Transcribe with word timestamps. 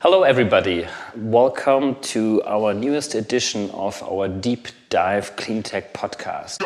Hello, 0.00 0.22
everybody. 0.22 0.86
Welcome 1.16 1.96
to 2.02 2.40
our 2.46 2.72
newest 2.72 3.16
edition 3.16 3.68
of 3.70 4.00
our 4.04 4.28
Deep 4.28 4.68
Dive 4.90 5.34
Cleantech 5.34 5.90
podcast. 5.92 6.58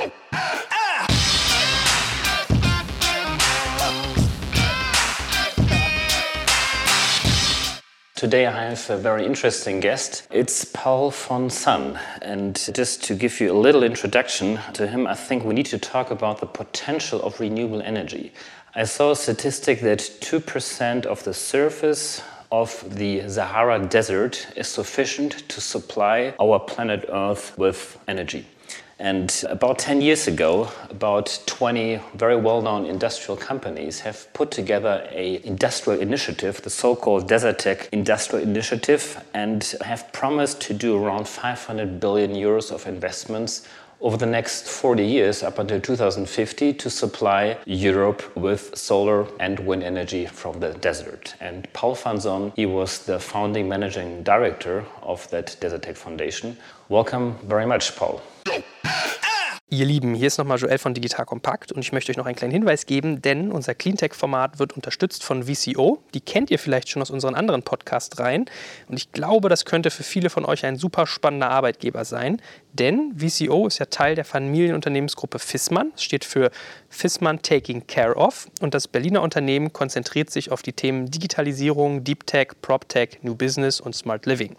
Today 8.15 8.45
I 8.45 8.69
have 8.69 8.91
a 8.91 8.99
very 8.99 9.25
interesting 9.25 9.81
guest. 9.81 10.29
It's 10.31 10.67
Paul 10.67 11.11
van 11.11 11.49
Son. 11.49 11.99
And 12.21 12.55
just 12.75 13.03
to 13.05 13.15
give 13.15 13.41
you 13.41 13.51
a 13.51 13.57
little 13.59 13.83
introduction 13.83 14.59
to 14.75 14.87
him, 14.87 15.07
I 15.07 15.15
think 15.15 15.43
we 15.43 15.55
need 15.55 15.71
to 15.73 15.79
talk 15.79 16.11
about 16.11 16.41
the 16.41 16.47
potential 16.47 17.23
of 17.23 17.41
renewable 17.41 17.81
energy. 17.81 18.35
I 18.75 18.85
saw 18.85 19.13
a 19.13 19.17
statistic 19.17 19.81
that 19.81 20.01
2% 20.01 21.07
of 21.07 21.25
the 21.25 21.33
surface 21.33 22.21
of 22.53 22.85
the 22.97 23.29
Sahara 23.29 23.79
Desert 23.81 24.47
is 24.55 24.69
sufficient 24.69 25.49
to 25.49 25.61
supply 25.61 26.35
our 26.39 26.61
planet 26.61 27.07
Earth 27.09 27.57
with 27.59 27.99
energy. 28.07 28.47
And 28.99 29.35
about 29.49 29.81
10 29.81 30.01
years 30.01 30.29
ago, 30.29 30.71
about 30.89 31.41
20 31.47 31.99
very 32.15 32.37
well-known 32.37 32.87
industrial 32.87 33.37
companies 33.37 33.99
have 34.01 34.33
put 34.33 34.53
together 34.53 35.09
a 35.11 35.45
industrial 35.45 36.01
initiative, 36.01 36.63
the 36.63 36.71
so-called 36.71 37.29
Desertec 37.29 37.89
Industrial 37.91 38.47
Initiative, 38.47 39.25
and 39.35 39.75
have 39.81 40.13
promised 40.13 40.61
to 40.61 40.75
do 40.75 41.03
around 41.03 41.27
500 41.27 41.99
billion 41.99 42.33
euros 42.33 42.71
of 42.71 42.87
investments 42.87 43.67
over 44.03 44.17
the 44.17 44.27
next 44.27 44.69
40 44.69 45.07
years, 45.07 45.43
up 45.43 45.59
until 45.59 45.81
2050, 45.81 46.75
to 46.75 46.91
supply 46.91 47.57
Europe 47.65 48.23
with 48.37 48.77
solar 48.77 49.27
and 49.39 49.61
wind 49.61 49.83
energy 49.83 50.27
from 50.27 50.61
the 50.61 50.75
desert. 50.75 51.35
And 51.41 51.73
Paul 51.73 51.95
van 51.95 52.21
Son, 52.21 52.53
he 52.57 52.67
was 52.67 52.99
the 53.07 53.19
founding 53.19 53.69
managing 53.69 54.25
director 54.25 54.85
of 55.03 55.29
that 55.31 55.57
Desertec 55.61 55.97
Foundation. 55.97 56.57
Welcome 56.89 57.39
very 57.47 57.67
much, 57.67 57.97
Paul. 57.97 58.21
Ihr 59.73 59.87
Lieben, 59.87 60.15
hier 60.15 60.27
ist 60.27 60.37
nochmal 60.37 60.59
Joel 60.59 60.77
von 60.77 60.93
Digital 60.93 61.25
Kompakt 61.25 61.73
und 61.73 61.81
ich 61.81 61.93
möchte 61.93 62.13
euch 62.13 62.19
noch 62.19 62.27
einen 62.27 62.37
kleinen 62.37 62.53
Hinweis 62.53 62.85
geben, 62.85 63.23
denn 63.23 63.51
unser 63.51 63.75
Cleantech-Format 63.75 64.59
wird 64.59 64.75
unterstützt 64.75 65.25
von 65.25 65.45
VCO. 65.45 66.03
Die 66.13 66.21
kennt 66.21 66.51
ihr 66.51 66.59
vielleicht 66.59 66.91
schon 66.91 67.01
aus 67.01 67.09
unseren 67.09 67.35
anderen 67.35 67.63
Podcast-Reihen 67.63 68.51
und 68.89 68.99
ich 68.99 69.13
glaube, 69.13 69.49
das 69.49 69.65
könnte 69.65 69.91
für 69.91 70.03
viele 70.03 70.29
von 70.29 70.45
euch 70.45 70.67
ein 70.67 70.77
super 70.77 71.07
spannender 71.07 71.49
Arbeitgeber 71.49 72.05
sein, 72.05 72.43
denn 72.73 73.15
VCO 73.19 73.67
ist 73.67 73.79
ja 73.79 73.87
Teil 73.87 74.15
der 74.15 74.25
Familienunternehmensgruppe 74.25 75.39
Fissmann. 75.39 75.93
Es 75.95 76.03
steht 76.03 76.25
für 76.25 76.51
Fissmann 76.89 77.43
Taking 77.43 77.87
Care 77.87 78.17
of. 78.17 78.49
Und 78.61 78.73
das 78.73 78.89
Berliner 78.89 79.21
Unternehmen 79.21 79.75
konzentriert 79.75 80.31
sich 80.31 80.51
auf 80.51 80.63
die 80.63 80.73
Themen 80.73 81.11
Digitalisierung, 81.11 82.03
Deep 82.03 82.27
Tech, 82.27 82.49
Prop 82.63 82.89
Tech, 82.89 83.19
New 83.23 83.35
Business 83.35 83.79
und 83.79 83.95
Smart 83.95 84.25
Living. 84.25 84.57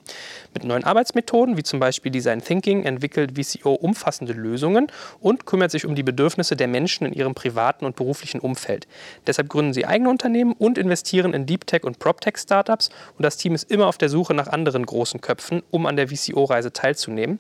Mit 0.54 0.64
neuen 0.64 0.84
Arbeitsmethoden 0.84 1.58
wie 1.58 1.64
zum 1.64 1.80
Beispiel 1.80 2.12
Design 2.12 2.44
Thinking 2.44 2.84
entwickelt 2.84 3.32
VCO 3.36 3.74
umfassende 3.74 4.34
Lösungen 4.34 4.92
und 5.20 5.48
kümmert 5.48 5.72
sich 5.72 5.86
um 5.86 5.96
die 5.96 6.04
Bedürfnisse 6.04 6.56
der 6.56 6.68
Menschen 6.68 7.08
in 7.08 7.14
ihrem 7.14 7.34
privaten 7.34 7.84
und 7.84 7.96
beruflichen 7.96 8.40
Umfeld. 8.40 8.88
Deshalb 9.26 9.50
gründen 9.50 9.74
sie 9.74 9.88
eigene 9.88 10.10
Unternehmen 10.10 10.54
und 10.54 10.78
investieren 10.78 11.34
in 11.34 11.48
Deep 11.48 11.66
Tech 11.66 11.84
und 11.84 11.98
Prop 11.98 12.22
Tech 12.22 12.38
Startups. 12.38 12.90
Und 13.18 13.24
das 13.24 13.38
Team 13.38 13.56
ist 13.56 13.72
immer 13.72 13.88
auf 13.88 13.98
der 13.98 14.10
Suche 14.10 14.36
nach 14.36 14.48
anderen 14.48 14.86
großen 14.86 15.20
Köpfen, 15.20 15.64
um 15.72 15.88
an 15.88 15.96
der 15.96 16.10
VCO-Reise 16.10 16.74
teilzunehmen. 16.74 17.40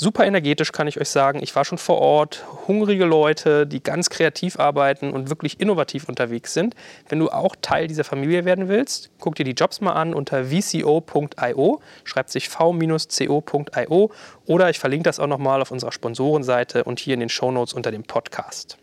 Super 0.00 0.24
energetisch 0.26 0.70
kann 0.70 0.86
ich 0.86 1.00
euch 1.00 1.08
sagen. 1.08 1.40
Ich 1.42 1.56
war 1.56 1.64
schon 1.64 1.76
vor 1.76 1.98
Ort. 1.98 2.44
Hungrige 2.68 3.04
Leute, 3.04 3.66
die 3.66 3.82
ganz 3.82 4.10
kreativ 4.10 4.56
arbeiten 4.56 5.10
und 5.10 5.28
wirklich 5.28 5.58
innovativ 5.58 6.08
unterwegs 6.08 6.54
sind. 6.54 6.76
Wenn 7.08 7.18
du 7.18 7.30
auch 7.30 7.56
Teil 7.60 7.88
dieser 7.88 8.04
Familie 8.04 8.44
werden 8.44 8.68
willst, 8.68 9.10
guck 9.18 9.34
dir 9.34 9.42
die 9.42 9.54
Jobs 9.54 9.80
mal 9.80 9.94
an 9.94 10.14
unter 10.14 10.44
vco.io, 10.44 11.80
schreibt 12.04 12.30
sich 12.30 12.48
v-co.io 12.48 14.12
oder 14.46 14.70
ich 14.70 14.78
verlinke 14.78 15.02
das 15.02 15.18
auch 15.18 15.26
nochmal 15.26 15.60
auf 15.60 15.72
unserer 15.72 15.90
Sponsorenseite 15.90 16.84
und 16.84 17.00
hier 17.00 17.14
in 17.14 17.20
den 17.20 17.28
Shownotes 17.28 17.74
unter 17.74 17.90
dem 17.90 18.04
Podcast. 18.04 18.78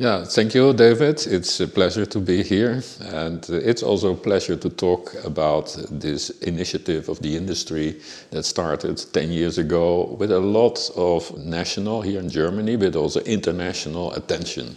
Yeah, 0.00 0.24
thank 0.24 0.54
you, 0.54 0.72
David. 0.72 1.26
It's 1.26 1.60
a 1.60 1.68
pleasure 1.68 2.06
to 2.06 2.20
be 2.20 2.42
here. 2.42 2.82
And 3.12 3.46
it's 3.50 3.82
also 3.82 4.14
a 4.14 4.16
pleasure 4.16 4.56
to 4.56 4.70
talk 4.70 5.14
about 5.26 5.76
this 5.90 6.30
initiative 6.40 7.10
of 7.10 7.20
the 7.20 7.36
industry 7.36 8.00
that 8.30 8.44
started 8.44 8.96
10 9.12 9.30
years 9.30 9.58
ago 9.58 10.16
with 10.18 10.32
a 10.32 10.40
lot 10.40 10.90
of 10.96 11.36
national 11.44 12.00
here 12.00 12.18
in 12.18 12.30
Germany, 12.30 12.76
but 12.76 12.96
also 12.96 13.20
international 13.20 14.14
attention. 14.14 14.74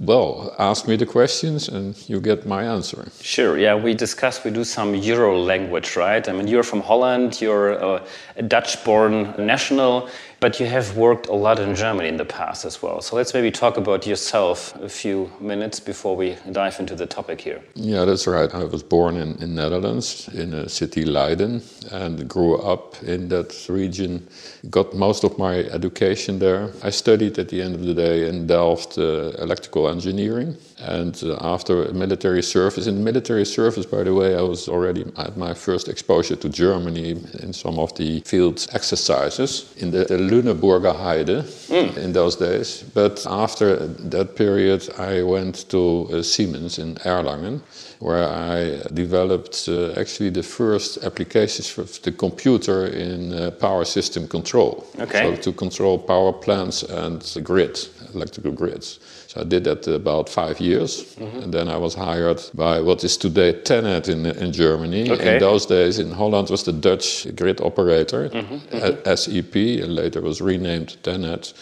Well, 0.00 0.54
ask 0.58 0.88
me 0.88 0.96
the 0.96 1.06
questions 1.06 1.68
and 1.68 1.96
you 2.08 2.20
get 2.20 2.46
my 2.46 2.64
answer. 2.64 3.06
Sure, 3.20 3.58
yeah, 3.58 3.74
we 3.74 3.94
discussed, 3.94 4.44
we 4.44 4.50
do 4.50 4.64
some 4.64 4.94
Euro 4.94 5.38
language, 5.38 5.96
right? 5.96 6.28
I 6.28 6.32
mean, 6.32 6.48
you're 6.48 6.64
from 6.64 6.80
Holland, 6.80 7.40
you're 7.40 7.72
a, 7.72 8.02
Dutch 8.48 8.82
born 8.84 9.34
national 9.38 10.08
but 10.44 10.60
you 10.60 10.66
have 10.66 10.94
worked 10.94 11.26
a 11.28 11.38
lot 11.46 11.58
in 11.58 11.74
Germany 11.74 12.06
in 12.06 12.18
the 12.18 12.30
past 12.40 12.66
as 12.66 12.82
well. 12.82 13.00
So 13.00 13.16
let's 13.16 13.32
maybe 13.32 13.50
talk 13.50 13.78
about 13.78 14.06
yourself 14.06 14.56
a 14.90 14.90
few 14.90 15.30
minutes 15.40 15.80
before 15.80 16.14
we 16.16 16.36
dive 16.52 16.78
into 16.80 16.94
the 16.94 17.06
topic 17.06 17.40
here. 17.40 17.60
Yeah, 17.74 18.04
that's 18.04 18.26
right. 18.26 18.54
I 18.54 18.64
was 18.64 18.82
born 18.82 19.16
in, 19.16 19.54
Netherlands, 19.54 20.28
in 20.34 20.52
a 20.52 20.68
city 20.68 21.06
Leiden, 21.06 21.62
and 21.90 22.28
grew 22.28 22.56
up 22.58 23.02
in 23.02 23.28
that 23.28 23.50
region. 23.70 24.28
Got 24.68 24.92
most 24.92 25.24
of 25.24 25.38
my 25.38 25.54
education 25.78 26.38
there. 26.40 26.72
I 26.82 26.90
studied 26.90 27.38
at 27.38 27.48
the 27.48 27.62
end 27.62 27.74
of 27.74 27.82
the 27.88 27.94
day 27.94 28.28
in 28.28 28.46
Delft 28.46 28.98
uh, 28.98 29.44
electrical 29.46 29.88
engineering. 29.88 30.58
And 30.86 31.20
uh, 31.24 31.36
after 31.40 31.92
military 31.92 32.42
service, 32.42 32.86
in 32.86 33.02
military 33.02 33.44
service, 33.44 33.86
by 33.86 34.02
the 34.04 34.14
way, 34.14 34.36
I 34.36 34.42
was 34.42 34.68
already 34.68 35.04
at 35.16 35.36
my 35.36 35.54
first 35.54 35.88
exposure 35.88 36.36
to 36.36 36.48
Germany 36.48 37.10
in 37.42 37.52
some 37.52 37.78
of 37.78 37.94
the 37.96 38.20
field 38.20 38.66
exercises 38.72 39.74
in 39.78 39.90
the 39.90 40.04
Lüneburger 40.04 40.94
Heide 40.94 41.44
mm. 41.68 41.96
in 41.96 42.12
those 42.12 42.36
days. 42.36 42.84
But 42.94 43.26
after 43.26 43.86
that 43.86 44.36
period, 44.36 44.88
I 44.98 45.22
went 45.22 45.68
to 45.70 46.08
uh, 46.12 46.22
Siemens 46.22 46.78
in 46.78 46.96
Erlangen, 46.96 47.60
where 48.00 48.28
I 48.28 48.82
developed 48.92 49.68
uh, 49.68 49.92
actually 50.00 50.30
the 50.30 50.42
first 50.42 51.02
applications 51.04 51.68
for 51.68 51.84
the 52.02 52.12
computer 52.12 52.86
in 52.86 53.32
uh, 53.32 53.50
power 53.52 53.84
system 53.84 54.28
control. 54.28 54.86
Okay. 55.00 55.36
So 55.36 55.42
to 55.42 55.52
control 55.52 55.98
power 55.98 56.32
plants 56.32 56.82
and 56.82 57.22
the 57.22 57.40
grid, 57.40 57.78
electrical 58.14 58.52
grids. 58.52 59.00
So 59.28 59.40
I 59.40 59.44
did 59.44 59.64
that 59.64 59.86
about 59.86 60.28
five 60.28 60.60
years, 60.60 61.14
mm-hmm. 61.16 61.42
and 61.42 61.54
then 61.54 61.68
I 61.68 61.76
was 61.76 61.94
hired 61.94 62.40
by 62.54 62.80
what 62.80 63.04
is 63.04 63.16
today 63.16 63.52
TenneT 63.52 64.08
in, 64.08 64.26
in 64.26 64.52
Germany. 64.52 65.10
Okay. 65.10 65.34
In 65.34 65.40
those 65.40 65.66
days, 65.66 65.98
in 65.98 66.10
Holland 66.10 66.50
was 66.50 66.62
the 66.64 66.72
Dutch 66.72 67.26
grid 67.36 67.60
operator, 67.60 68.28
mm-hmm. 68.28 68.54
mm-hmm. 68.54 69.14
SEP, 69.16 69.56
and 69.84 69.94
later 69.94 70.20
was 70.20 70.40
renamed 70.40 70.96
TenneT. 71.02 71.52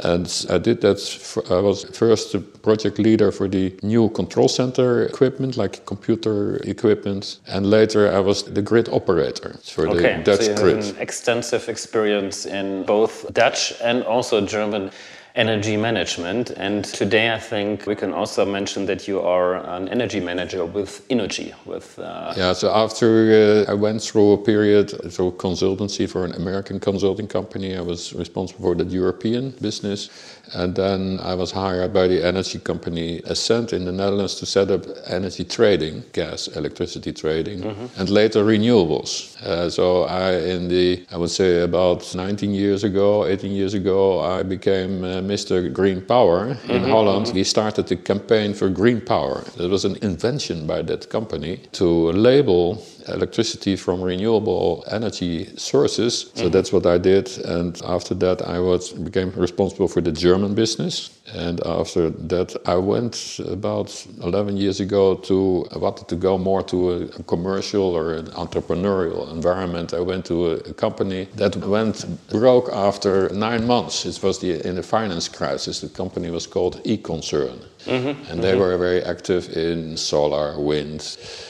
And 0.00 0.46
I 0.48 0.58
did 0.58 0.80
that. 0.82 1.00
For, 1.00 1.42
I 1.52 1.60
was 1.60 1.84
first 1.84 2.32
the 2.32 2.38
project 2.38 2.98
leader 2.98 3.32
for 3.32 3.48
the 3.48 3.74
new 3.82 4.08
control 4.10 4.48
center 4.48 5.04
equipment, 5.04 5.56
like 5.56 5.84
computer 5.86 6.56
equipment, 6.64 7.40
and 7.48 7.68
later 7.68 8.12
I 8.12 8.20
was 8.20 8.44
the 8.44 8.62
grid 8.62 8.88
operator 8.90 9.56
for 9.64 9.88
okay. 9.88 10.18
the 10.18 10.22
Dutch 10.22 10.44
so 10.44 10.50
you 10.50 10.56
grid. 10.56 10.76
Have 10.76 10.96
an 10.96 11.02
extensive 11.02 11.68
experience 11.68 12.46
in 12.46 12.84
both 12.84 13.32
Dutch 13.34 13.72
and 13.82 14.04
also 14.04 14.40
German 14.46 14.90
energy 15.38 15.76
management. 15.76 16.50
And 16.50 16.84
today, 16.84 17.32
I 17.32 17.38
think 17.38 17.86
we 17.86 17.94
can 17.94 18.12
also 18.12 18.44
mention 18.44 18.86
that 18.86 19.06
you 19.06 19.20
are 19.20 19.54
an 19.76 19.88
energy 19.88 20.20
manager 20.20 20.64
with 20.64 21.06
Energy. 21.08 21.54
With 21.64 21.98
uh... 21.98 22.34
yeah, 22.36 22.52
so 22.52 22.70
after 22.74 23.64
uh, 23.66 23.70
I 23.70 23.74
went 23.74 24.02
through 24.02 24.32
a 24.32 24.38
period 24.38 24.90
through 25.12 25.32
consultancy 25.32 26.08
for 26.08 26.24
an 26.24 26.32
American 26.32 26.80
consulting 26.80 27.28
company, 27.28 27.76
I 27.76 27.80
was 27.80 28.12
responsible 28.12 28.62
for 28.62 28.74
the 28.74 28.84
European 28.84 29.50
business. 29.62 30.10
And 30.54 30.74
then 30.74 31.20
I 31.22 31.34
was 31.34 31.50
hired 31.50 31.92
by 31.92 32.08
the 32.08 32.24
energy 32.24 32.58
company 32.58 33.20
Essent 33.26 33.72
in 33.72 33.84
the 33.84 33.92
Netherlands 33.92 34.34
to 34.36 34.46
set 34.46 34.70
up 34.70 34.84
energy 35.06 35.44
trading, 35.44 36.04
gas, 36.12 36.48
electricity 36.48 37.12
trading, 37.12 37.60
mm-hmm. 37.60 38.00
and 38.00 38.08
later 38.10 38.44
renewables. 38.44 39.40
Uh, 39.42 39.70
so 39.70 40.04
I, 40.04 40.32
in 40.36 40.68
the, 40.68 41.04
I 41.12 41.16
would 41.16 41.30
say 41.30 41.62
about 41.62 42.14
19 42.14 42.52
years 42.52 42.84
ago, 42.84 43.26
18 43.26 43.52
years 43.52 43.74
ago, 43.74 44.20
I 44.20 44.42
became 44.42 45.04
uh, 45.04 45.20
Mr. 45.20 45.72
Green 45.72 46.00
Power 46.00 46.48
in 46.48 46.56
mm-hmm. 46.56 46.90
Holland. 46.90 47.26
Mm-hmm. 47.26 47.36
We 47.36 47.44
started 47.44 47.86
the 47.86 47.96
campaign 47.96 48.54
for 48.54 48.68
green 48.68 49.00
power. 49.00 49.44
It 49.58 49.70
was 49.70 49.84
an 49.84 49.96
invention 50.02 50.66
by 50.66 50.82
that 50.82 51.10
company 51.10 51.58
to 51.72 52.12
label 52.12 52.82
electricity 53.08 53.76
from 53.76 54.02
renewable 54.02 54.84
energy 54.90 55.46
sources. 55.56 56.30
So 56.34 56.42
mm-hmm. 56.42 56.50
that's 56.50 56.72
what 56.72 56.86
I 56.86 56.98
did. 56.98 57.38
And 57.44 57.80
after 57.84 58.14
that, 58.16 58.42
I 58.42 58.58
was 58.58 58.90
became 58.92 59.30
responsible 59.32 59.88
for 59.88 60.00
the 60.00 60.12
German 60.12 60.54
business. 60.54 61.10
And 61.34 61.60
after 61.66 62.10
that, 62.10 62.56
I 62.66 62.76
went 62.76 63.38
about 63.46 64.06
11 64.22 64.56
years 64.56 64.80
ago 64.80 65.14
to 65.14 65.66
I 65.74 65.78
wanted 65.78 66.08
to 66.08 66.16
go 66.16 66.38
more 66.38 66.62
to 66.64 66.90
a, 66.90 67.00
a 67.02 67.22
commercial 67.24 67.94
or 67.94 68.14
an 68.14 68.26
entrepreneurial 68.28 69.30
environment. 69.30 69.92
I 69.92 70.00
went 70.00 70.24
to 70.26 70.46
a, 70.46 70.54
a, 70.70 70.74
company 70.74 71.28
that 71.36 71.56
went 71.56 72.06
broke 72.30 72.70
after 72.72 73.28
nine 73.30 73.66
months. 73.66 74.06
It 74.06 74.22
was 74.22 74.38
the, 74.38 74.66
in 74.66 74.76
the 74.76 74.82
finance 74.82 75.28
crisis. 75.28 75.80
The 75.80 75.88
company 75.88 76.30
was 76.30 76.46
called 76.46 76.82
eConcern. 76.84 77.58
Mm-hmm. 77.88 78.30
And 78.30 78.42
they 78.42 78.52
mm-hmm. 78.52 78.60
were 78.60 78.76
very 78.76 79.02
active 79.02 79.56
in 79.56 79.96
solar, 79.96 80.60
wind, 80.60 81.00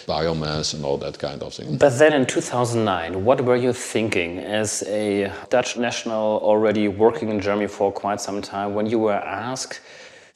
biomass, 0.07 0.75
and 0.75 0.85
all 0.85 0.97
that 0.99 1.19
kind 1.19 1.43
of 1.43 1.55
thing. 1.55 1.77
But 1.77 1.99
then 1.99 2.13
in 2.13 2.27
2009, 2.27 3.25
what 3.25 3.41
were 3.41 3.57
you 3.57 3.73
thinking 3.73 4.39
as 4.39 4.83
a 4.87 5.33
Dutch 5.51 5.77
national 5.77 6.39
already 6.43 6.89
working 6.89 7.29
in 7.31 7.41
Germany 7.41 7.69
for 7.69 7.93
quite 7.93 8.21
some 8.21 8.41
time 8.41 8.75
when 8.75 8.87
you 8.87 8.99
were 8.99 9.15
asked? 9.15 9.81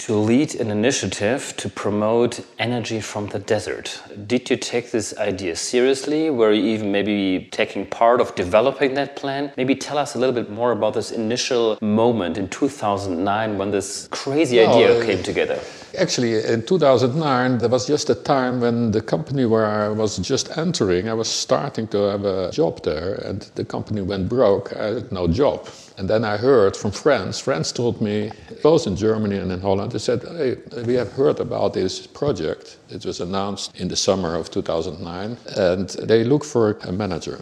to 0.06 0.16
lead 0.16 0.56
an 0.56 0.69
initiative 0.69 1.54
to 1.56 1.69
promote 1.69 2.44
energy 2.58 3.00
from 3.00 3.28
the 3.28 3.38
desert. 3.38 4.02
Did 4.26 4.50
you 4.50 4.56
take 4.56 4.90
this 4.90 5.16
idea 5.16 5.55
seriously? 5.55 6.28
Were 6.28 6.50
you 6.52 6.64
even 6.75 6.90
maybe 6.90 7.48
taking 7.52 7.87
part 7.87 8.20
of 8.20 8.34
developing 8.34 8.94
that 8.94 9.14
plan? 9.14 9.52
Maybe 9.56 9.76
tell 9.76 9.98
us 9.98 10.16
a 10.16 10.19
little 10.19 10.34
bit 10.34 10.50
more 10.50 10.72
about 10.72 10.94
this 10.94 11.12
initial 11.12 11.78
moment 11.81 12.37
in 12.37 12.48
2009 12.48 13.58
when 13.58 13.70
this 13.70 14.08
crazy 14.10 14.58
idea 14.58 14.98
uh, 14.98 15.06
came 15.06 15.22
together. 15.22 15.60
Actually, 15.98 16.42
in 16.44 16.62
2009, 16.64 17.58
there 17.58 17.68
was 17.68 17.86
just 17.86 18.08
a 18.08 18.14
time 18.14 18.60
when 18.60 18.92
the 18.92 19.02
company 19.02 19.44
where 19.44 19.66
I 19.66 19.88
was 19.88 20.16
just 20.18 20.56
entering, 20.56 21.08
I 21.08 21.12
was 21.12 21.28
starting 21.28 21.86
to 21.88 21.98
have 21.98 22.24
a 22.24 22.50
job 22.50 22.82
there, 22.82 23.14
and 23.26 23.42
the 23.56 23.64
company 23.64 24.00
went 24.00 24.28
broke. 24.28 24.74
I 24.74 24.94
had 24.94 25.12
no 25.12 25.28
job. 25.28 25.68
And 25.98 26.08
then 26.08 26.24
I 26.24 26.38
heard 26.38 26.76
from 26.76 26.92
friends, 26.92 27.38
friends 27.38 27.72
told 27.72 28.00
me, 28.00 28.32
both 28.62 28.86
in 28.86 28.96
Germany 28.96 29.36
and 29.36 29.52
in 29.52 29.60
Holland, 29.60 29.92
they 29.92 29.98
said, 29.98 30.22
hey, 30.22 30.56
we 30.86 30.94
have 30.94 31.12
heard 31.12 31.40
about 31.40 31.74
this 31.74 32.06
project. 32.06 32.78
It 32.88 33.04
was 33.04 33.20
announced 33.20 33.78
in 33.78 33.88
the 33.88 33.96
summer 33.96 34.34
of 34.34 34.50
2009, 34.50 35.36
and 35.56 35.90
they 35.90 36.24
look 36.24 36.44
for 36.44 36.78
a 36.84 36.92
manager. 36.92 37.38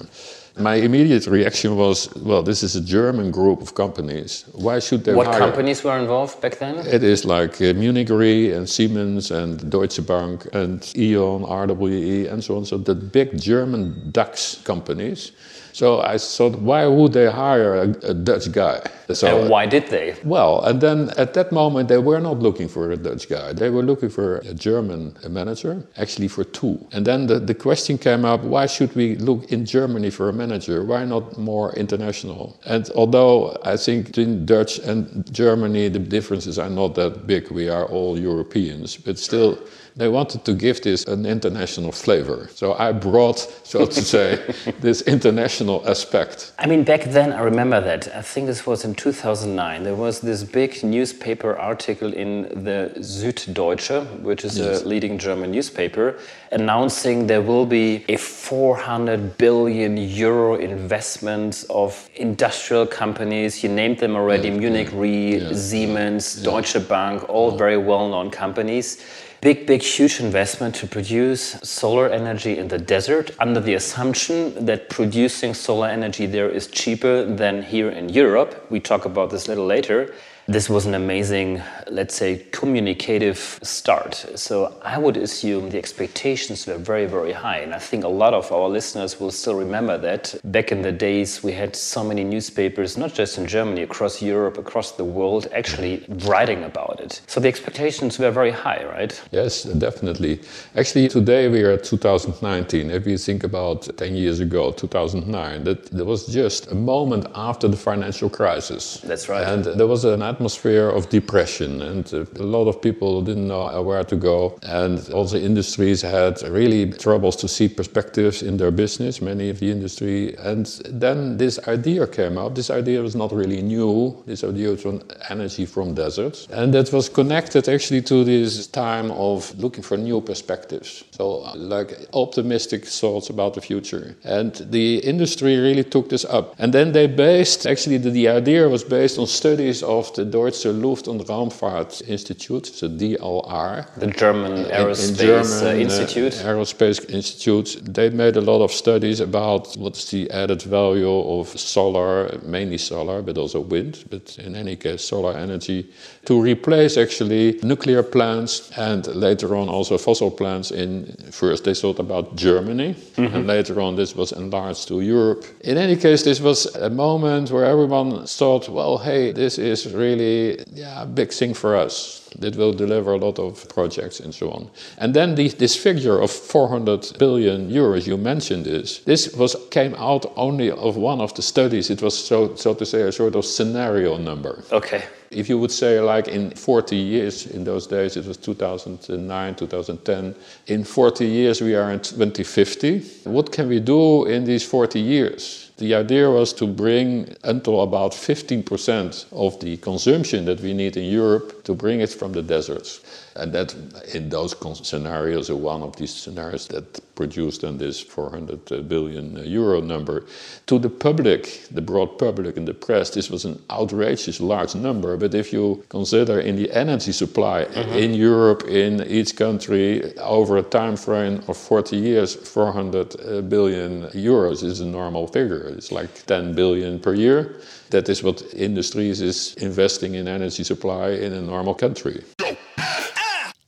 My 0.60 0.74
immediate 0.74 1.26
reaction 1.26 1.76
was, 1.76 2.14
well, 2.16 2.42
this 2.42 2.62
is 2.62 2.76
a 2.76 2.80
German 2.80 3.30
group 3.30 3.62
of 3.62 3.74
companies. 3.74 4.44
Why 4.52 4.78
should 4.78 5.04
they 5.04 5.14
What 5.14 5.26
hire? 5.28 5.38
companies 5.38 5.82
were 5.82 5.98
involved 5.98 6.40
back 6.42 6.58
then? 6.58 6.78
It 6.86 7.02
is 7.02 7.24
like 7.24 7.60
uh, 7.62 7.72
Munich 7.72 8.10
Re 8.10 8.52
and 8.52 8.68
Siemens 8.68 9.30
and 9.30 9.70
Deutsche 9.70 10.04
Bank 10.06 10.46
and 10.52 10.80
E.ON, 10.96 11.42
RWE, 11.42 12.30
and 12.30 12.44
so 12.44 12.56
on. 12.58 12.64
So 12.66 12.76
the 12.76 12.94
big 12.94 13.40
German 13.40 14.10
DAX 14.12 14.60
companies 14.64 15.32
so 15.80 16.02
I 16.02 16.18
thought, 16.18 16.58
why 16.58 16.86
would 16.86 17.14
they 17.14 17.30
hire 17.30 17.74
a, 17.74 17.88
a 18.12 18.12
Dutch 18.12 18.52
guy? 18.52 18.82
So, 19.14 19.26
and 19.26 19.48
why 19.48 19.64
did 19.64 19.86
they? 19.86 20.14
Well, 20.24 20.62
and 20.62 20.78
then 20.78 21.08
at 21.16 21.32
that 21.32 21.52
moment, 21.52 21.88
they 21.88 21.96
were 21.96 22.20
not 22.20 22.38
looking 22.38 22.68
for 22.68 22.90
a 22.90 22.98
Dutch 22.98 23.30
guy. 23.30 23.54
They 23.54 23.70
were 23.70 23.82
looking 23.82 24.10
for 24.10 24.40
a 24.52 24.52
German 24.52 25.16
manager, 25.30 25.82
actually 25.96 26.28
for 26.28 26.44
two. 26.44 26.86
And 26.92 27.06
then 27.06 27.28
the, 27.28 27.38
the 27.40 27.54
question 27.54 27.96
came 27.96 28.26
up 28.26 28.42
why 28.42 28.66
should 28.66 28.94
we 28.94 29.16
look 29.16 29.50
in 29.50 29.64
Germany 29.64 30.10
for 30.10 30.28
a 30.28 30.34
manager? 30.34 30.84
Why 30.84 31.06
not 31.06 31.38
more 31.38 31.72
international? 31.76 32.60
And 32.66 32.90
although 32.94 33.56
I 33.64 33.78
think 33.78 34.08
between 34.08 34.44
Dutch 34.44 34.78
and 34.80 35.00
Germany, 35.32 35.88
the 35.88 35.98
differences 35.98 36.58
are 36.58 36.68
not 36.68 36.94
that 36.96 37.26
big, 37.26 37.50
we 37.50 37.70
are 37.70 37.86
all 37.86 38.18
Europeans, 38.18 38.98
but 38.98 39.18
still 39.18 39.58
they 39.96 40.08
wanted 40.08 40.44
to 40.44 40.54
give 40.54 40.80
this 40.82 41.04
an 41.04 41.26
international 41.26 41.92
flavor. 41.92 42.48
So 42.54 42.74
I 42.74 42.92
brought, 42.92 43.38
so 43.64 43.86
to 43.86 44.02
say, 44.02 44.38
this 44.80 45.02
international 45.02 45.82
aspect. 45.88 46.52
I 46.58 46.66
mean, 46.66 46.84
back 46.84 47.04
then, 47.04 47.32
I 47.32 47.40
remember 47.40 47.80
that. 47.80 48.14
I 48.14 48.22
think 48.22 48.46
this 48.46 48.66
was 48.66 48.84
in 48.84 48.94
2009. 48.94 49.82
There 49.82 49.94
was 49.94 50.20
this 50.20 50.44
big 50.44 50.82
newspaper 50.82 51.56
article 51.56 52.12
in 52.12 52.42
the 52.64 52.92
Süddeutsche, 52.98 54.20
which 54.20 54.44
is 54.44 54.58
yes. 54.58 54.82
a 54.82 54.88
leading 54.88 55.18
German 55.18 55.50
newspaper, 55.50 56.18
announcing 56.52 57.26
there 57.26 57.42
will 57.42 57.66
be 57.66 58.04
a 58.08 58.16
400 58.16 59.38
billion 59.38 59.96
euro 59.96 60.56
investment 60.56 61.64
of 61.70 62.08
industrial 62.16 62.86
companies. 62.86 63.62
You 63.62 63.68
named 63.68 63.98
them 63.98 64.16
already 64.16 64.48
yeah, 64.48 64.58
Munich 64.58 64.90
Re, 64.92 65.38
yeah, 65.38 65.52
Siemens, 65.52 66.42
Deutsche 66.42 66.88
Bank, 66.88 67.28
all 67.28 67.56
very 67.56 67.76
well 67.78 68.08
known 68.08 68.30
companies 68.30 69.04
big, 69.40 69.66
big, 69.66 69.82
huge 69.82 70.20
investment 70.20 70.74
to 70.74 70.86
produce 70.86 71.52
solar 71.62 72.08
energy 72.08 72.58
in 72.58 72.68
the 72.68 72.78
desert 72.78 73.30
under 73.38 73.60
the 73.60 73.74
assumption 73.74 74.66
that 74.66 74.90
producing 74.90 75.54
solar 75.54 75.88
energy 75.88 76.26
there 76.26 76.50
is 76.50 76.66
cheaper 76.66 77.24
than 77.24 77.62
here 77.62 77.88
in 77.88 78.08
Europe. 78.10 78.66
We 78.70 78.80
talk 78.80 79.06
about 79.06 79.30
this 79.30 79.46
a 79.46 79.48
little 79.48 79.66
later 79.66 80.12
this 80.50 80.68
was 80.68 80.84
an 80.84 80.94
amazing, 80.94 81.62
let's 81.88 82.16
say, 82.16 82.44
communicative 82.50 83.60
start. 83.62 84.14
So 84.34 84.74
I 84.82 84.98
would 84.98 85.16
assume 85.16 85.70
the 85.70 85.78
expectations 85.78 86.66
were 86.66 86.76
very, 86.76 87.06
very 87.06 87.30
high. 87.32 87.58
And 87.58 87.72
I 87.72 87.78
think 87.78 88.02
a 88.02 88.08
lot 88.08 88.34
of 88.34 88.50
our 88.50 88.68
listeners 88.68 89.20
will 89.20 89.30
still 89.30 89.54
remember 89.54 89.96
that. 89.98 90.34
Back 90.44 90.72
in 90.72 90.82
the 90.82 90.90
days, 90.90 91.44
we 91.44 91.52
had 91.52 91.76
so 91.76 92.02
many 92.02 92.24
newspapers, 92.24 92.98
not 92.98 93.14
just 93.14 93.38
in 93.38 93.46
Germany, 93.46 93.82
across 93.82 94.20
Europe, 94.20 94.58
across 94.58 94.92
the 94.92 95.04
world, 95.04 95.46
actually 95.52 96.04
writing 96.26 96.64
about 96.64 96.98
it. 96.98 97.20
So 97.28 97.38
the 97.38 97.48
expectations 97.48 98.18
were 98.18 98.32
very 98.32 98.50
high, 98.50 98.84
right? 98.84 99.20
Yes, 99.30 99.62
definitely. 99.62 100.40
Actually, 100.74 101.08
today 101.08 101.46
we 101.48 101.62
are 101.62 101.72
at 101.72 101.84
2019. 101.84 102.90
If 102.90 103.06
you 103.06 103.18
think 103.18 103.44
about 103.44 103.88
10 103.96 104.16
years 104.16 104.40
ago, 104.40 104.72
2009, 104.72 105.62
that 105.62 105.84
there 105.92 106.04
was 106.04 106.26
just 106.26 106.72
a 106.72 106.74
moment 106.74 107.26
after 107.36 107.68
the 107.68 107.76
financial 107.76 108.28
crisis. 108.28 109.00
That's 109.04 109.28
right. 109.28 109.46
And 109.46 109.64
there 109.64 109.86
was 109.86 110.04
an 110.04 110.22
atmosphere 110.40 110.88
of 110.88 111.10
depression, 111.10 111.82
and 111.82 112.14
uh, 112.14 112.24
a 112.36 112.42
lot 112.42 112.66
of 112.66 112.80
people 112.80 113.20
didn't 113.20 113.46
know 113.46 113.82
where 113.82 114.02
to 114.02 114.16
go. 114.16 114.58
And 114.62 114.98
also, 115.10 115.36
industries 115.36 116.00
had 116.00 116.40
really 116.48 116.90
troubles 116.92 117.36
to 117.36 117.46
see 117.48 117.68
perspectives 117.68 118.42
in 118.42 118.56
their 118.56 118.70
business, 118.70 119.20
many 119.20 119.50
of 119.50 119.60
the 119.60 119.70
industry. 119.70 120.34
And 120.38 120.64
then 120.88 121.36
this 121.36 121.58
idea 121.68 122.06
came 122.06 122.38
up. 122.38 122.54
This 122.54 122.70
idea 122.70 123.02
was 123.02 123.14
not 123.14 123.32
really 123.32 123.60
new, 123.60 124.16
this 124.24 124.42
idea 124.42 124.70
was 124.70 124.86
on 124.86 125.02
energy 125.28 125.66
from 125.66 125.92
deserts. 125.92 126.48
And 126.50 126.72
that 126.72 126.90
was 126.90 127.10
connected 127.10 127.68
actually 127.68 128.00
to 128.02 128.24
this 128.24 128.66
time 128.66 129.10
of 129.10 129.54
looking 129.58 129.82
for 129.82 129.98
new 129.98 130.22
perspectives. 130.22 131.04
So, 131.10 131.42
uh, 131.44 131.52
like 131.56 131.90
optimistic 132.14 132.86
thoughts 132.86 133.28
about 133.28 133.52
the 133.52 133.60
future. 133.60 134.16
And 134.24 134.54
the 134.70 135.00
industry 135.00 135.58
really 135.58 135.84
took 135.84 136.08
this 136.08 136.24
up. 136.24 136.54
And 136.58 136.72
then 136.72 136.92
they 136.92 137.08
based, 137.08 137.66
actually, 137.66 137.98
the, 137.98 138.08
the 138.08 138.28
idea 138.28 138.66
was 138.68 138.84
based 138.84 139.18
on 139.18 139.26
studies 139.26 139.82
of 139.82 140.10
the 140.14 140.19
Deutsche 140.24 140.70
Luft- 140.70 141.08
und 141.08 141.28
Raumfahrtinstitut, 141.28 142.80
the 142.80 142.88
DLR. 142.88 143.86
The 143.98 144.06
German 144.06 144.64
Aerospace 144.66 145.04
in, 145.04 145.10
in 145.10 145.16
German, 145.16 145.66
uh, 145.66 145.80
Institute. 145.80 146.40
Uh, 146.40 146.48
Aerospace 146.48 147.10
Institute. 147.10 147.80
They 147.84 148.10
made 148.10 148.36
a 148.36 148.40
lot 148.40 148.62
of 148.62 148.72
studies 148.72 149.20
about 149.20 149.76
what's 149.76 150.10
the 150.10 150.30
added 150.30 150.62
value 150.62 151.10
of 151.10 151.48
solar, 151.58 152.38
mainly 152.44 152.78
solar, 152.78 153.22
but 153.22 153.38
also 153.38 153.60
wind, 153.60 154.04
but 154.10 154.38
in 154.38 154.54
any 154.54 154.76
case, 154.76 155.04
solar 155.04 155.36
energy, 155.36 155.90
to 156.24 156.40
replace 156.40 156.96
actually 156.96 157.58
nuclear 157.62 158.02
plants 158.02 158.70
and 158.76 159.06
later 159.14 159.54
on 159.56 159.68
also 159.68 159.98
fossil 159.98 160.30
plants 160.30 160.70
in, 160.70 161.14
first 161.30 161.64
they 161.64 161.74
thought 161.74 161.98
about 161.98 162.36
Germany, 162.36 162.94
mm-hmm. 162.94 163.34
and 163.34 163.46
later 163.46 163.80
on 163.80 163.96
this 163.96 164.14
was 164.14 164.32
enlarged 164.32 164.88
to 164.88 165.00
Europe. 165.00 165.44
In 165.62 165.76
any 165.78 165.96
case, 165.96 166.22
this 166.22 166.40
was 166.40 166.66
a 166.76 166.90
moment 166.90 167.50
where 167.50 167.64
everyone 167.64 168.26
thought, 168.26 168.68
well, 168.68 168.98
hey, 168.98 169.32
this 169.32 169.58
is 169.58 169.92
really 169.92 170.09
yeah, 170.18 171.02
a 171.02 171.06
big 171.06 171.32
thing 171.32 171.54
for 171.54 171.76
us. 171.76 172.28
That 172.38 172.56
will 172.56 172.72
deliver 172.72 173.12
a 173.12 173.18
lot 173.18 173.38
of 173.38 173.68
projects 173.68 174.20
and 174.20 174.32
so 174.32 174.50
on. 174.50 174.70
And 174.98 175.14
then 175.14 175.34
the, 175.34 175.48
this 175.48 175.74
figure 175.76 176.20
of 176.20 176.30
400 176.30 177.18
billion 177.18 177.70
euros, 177.70 178.06
you 178.06 178.16
mentioned 178.16 178.64
this. 178.64 179.00
This 179.00 179.34
was 179.34 179.56
came 179.70 179.94
out 179.96 180.32
only 180.36 180.70
of 180.70 180.96
one 180.96 181.20
of 181.20 181.34
the 181.34 181.42
studies. 181.42 181.90
It 181.90 182.02
was 182.02 182.16
so 182.16 182.54
so 182.54 182.74
to 182.74 182.86
say 182.86 183.02
a 183.02 183.12
sort 183.12 183.34
of 183.34 183.44
scenario 183.44 184.16
number. 184.16 184.62
Okay. 184.70 185.02
If 185.30 185.48
you 185.48 185.58
would 185.58 185.70
say 185.70 186.00
like 186.00 186.26
in 186.26 186.50
40 186.50 186.96
years, 186.96 187.46
in 187.46 187.62
those 187.62 187.86
days 187.86 188.16
it 188.16 188.26
was 188.26 188.36
2009, 188.36 189.54
2010. 189.54 190.34
In 190.66 190.82
40 190.82 191.24
years 191.24 191.60
we 191.60 191.76
are 191.76 191.92
in 191.92 192.00
2050. 192.00 193.00
What 193.24 193.52
can 193.52 193.68
we 193.68 193.78
do 193.78 194.24
in 194.24 194.44
these 194.44 194.64
40 194.64 194.98
years? 194.98 195.70
The 195.78 195.94
idea 195.94 196.28
was 196.28 196.52
to 196.54 196.66
bring 196.66 197.32
until 197.44 197.82
about 197.82 198.12
15% 198.12 199.26
of 199.32 199.60
the 199.60 199.76
consumption 199.76 200.44
that 200.46 200.60
we 200.60 200.74
need 200.74 200.96
in 200.96 201.04
Europe 201.04 201.62
to 201.64 201.74
bring 201.74 202.00
it 202.00 202.10
from 202.10 202.32
the 202.32 202.42
deserts. 202.42 203.00
And 203.36 203.52
that, 203.52 203.74
in 204.14 204.28
those 204.28 204.54
scenarios, 204.86 205.50
or 205.50 205.56
one 205.56 205.82
of 205.82 205.96
these 205.96 206.12
scenarios 206.12 206.66
that 206.68 207.00
produced 207.20 207.60
then 207.60 207.76
this 207.76 208.00
400 208.00 208.72
uh, 208.72 208.80
billion 208.80 209.36
uh, 209.36 209.42
euro 209.42 209.80
number. 209.82 210.24
To 210.66 210.78
the 210.78 210.88
public, 210.88 211.40
the 211.70 211.82
broad 211.82 212.18
public 212.18 212.56
and 212.56 212.66
the 212.66 212.72
press, 212.72 213.10
this 213.10 213.28
was 213.30 213.44
an 213.44 213.56
outrageous 213.68 214.40
large 214.40 214.74
number. 214.74 215.16
But 215.18 215.34
if 215.34 215.52
you 215.52 215.84
consider 215.90 216.40
in 216.40 216.56
the 216.56 216.68
energy 216.72 217.12
supply 217.12 217.66
mm-hmm. 217.66 217.92
in 218.04 218.14
Europe, 218.14 218.62
in 218.68 219.02
each 219.06 219.36
country, 219.36 220.16
over 220.18 220.56
a 220.56 220.62
time 220.62 220.96
frame 220.96 221.42
of 221.46 221.56
40 221.56 221.96
years, 221.96 222.34
400 222.34 223.20
uh, 223.20 223.40
billion 223.42 224.08
euros 224.14 224.64
is 224.64 224.80
a 224.80 224.86
normal 224.86 225.26
figure. 225.26 225.68
It's 225.76 225.92
like 225.92 226.26
10 226.26 226.54
billion 226.54 226.98
per 226.98 227.14
year. 227.14 227.60
That 227.90 228.08
is 228.08 228.22
what 228.22 228.42
industries 228.54 229.20
is 229.20 229.54
investing 229.54 230.14
in 230.14 230.26
energy 230.26 230.64
supply 230.64 231.10
in 231.10 231.32
a 231.34 231.42
normal 231.42 231.74
country. 231.74 232.22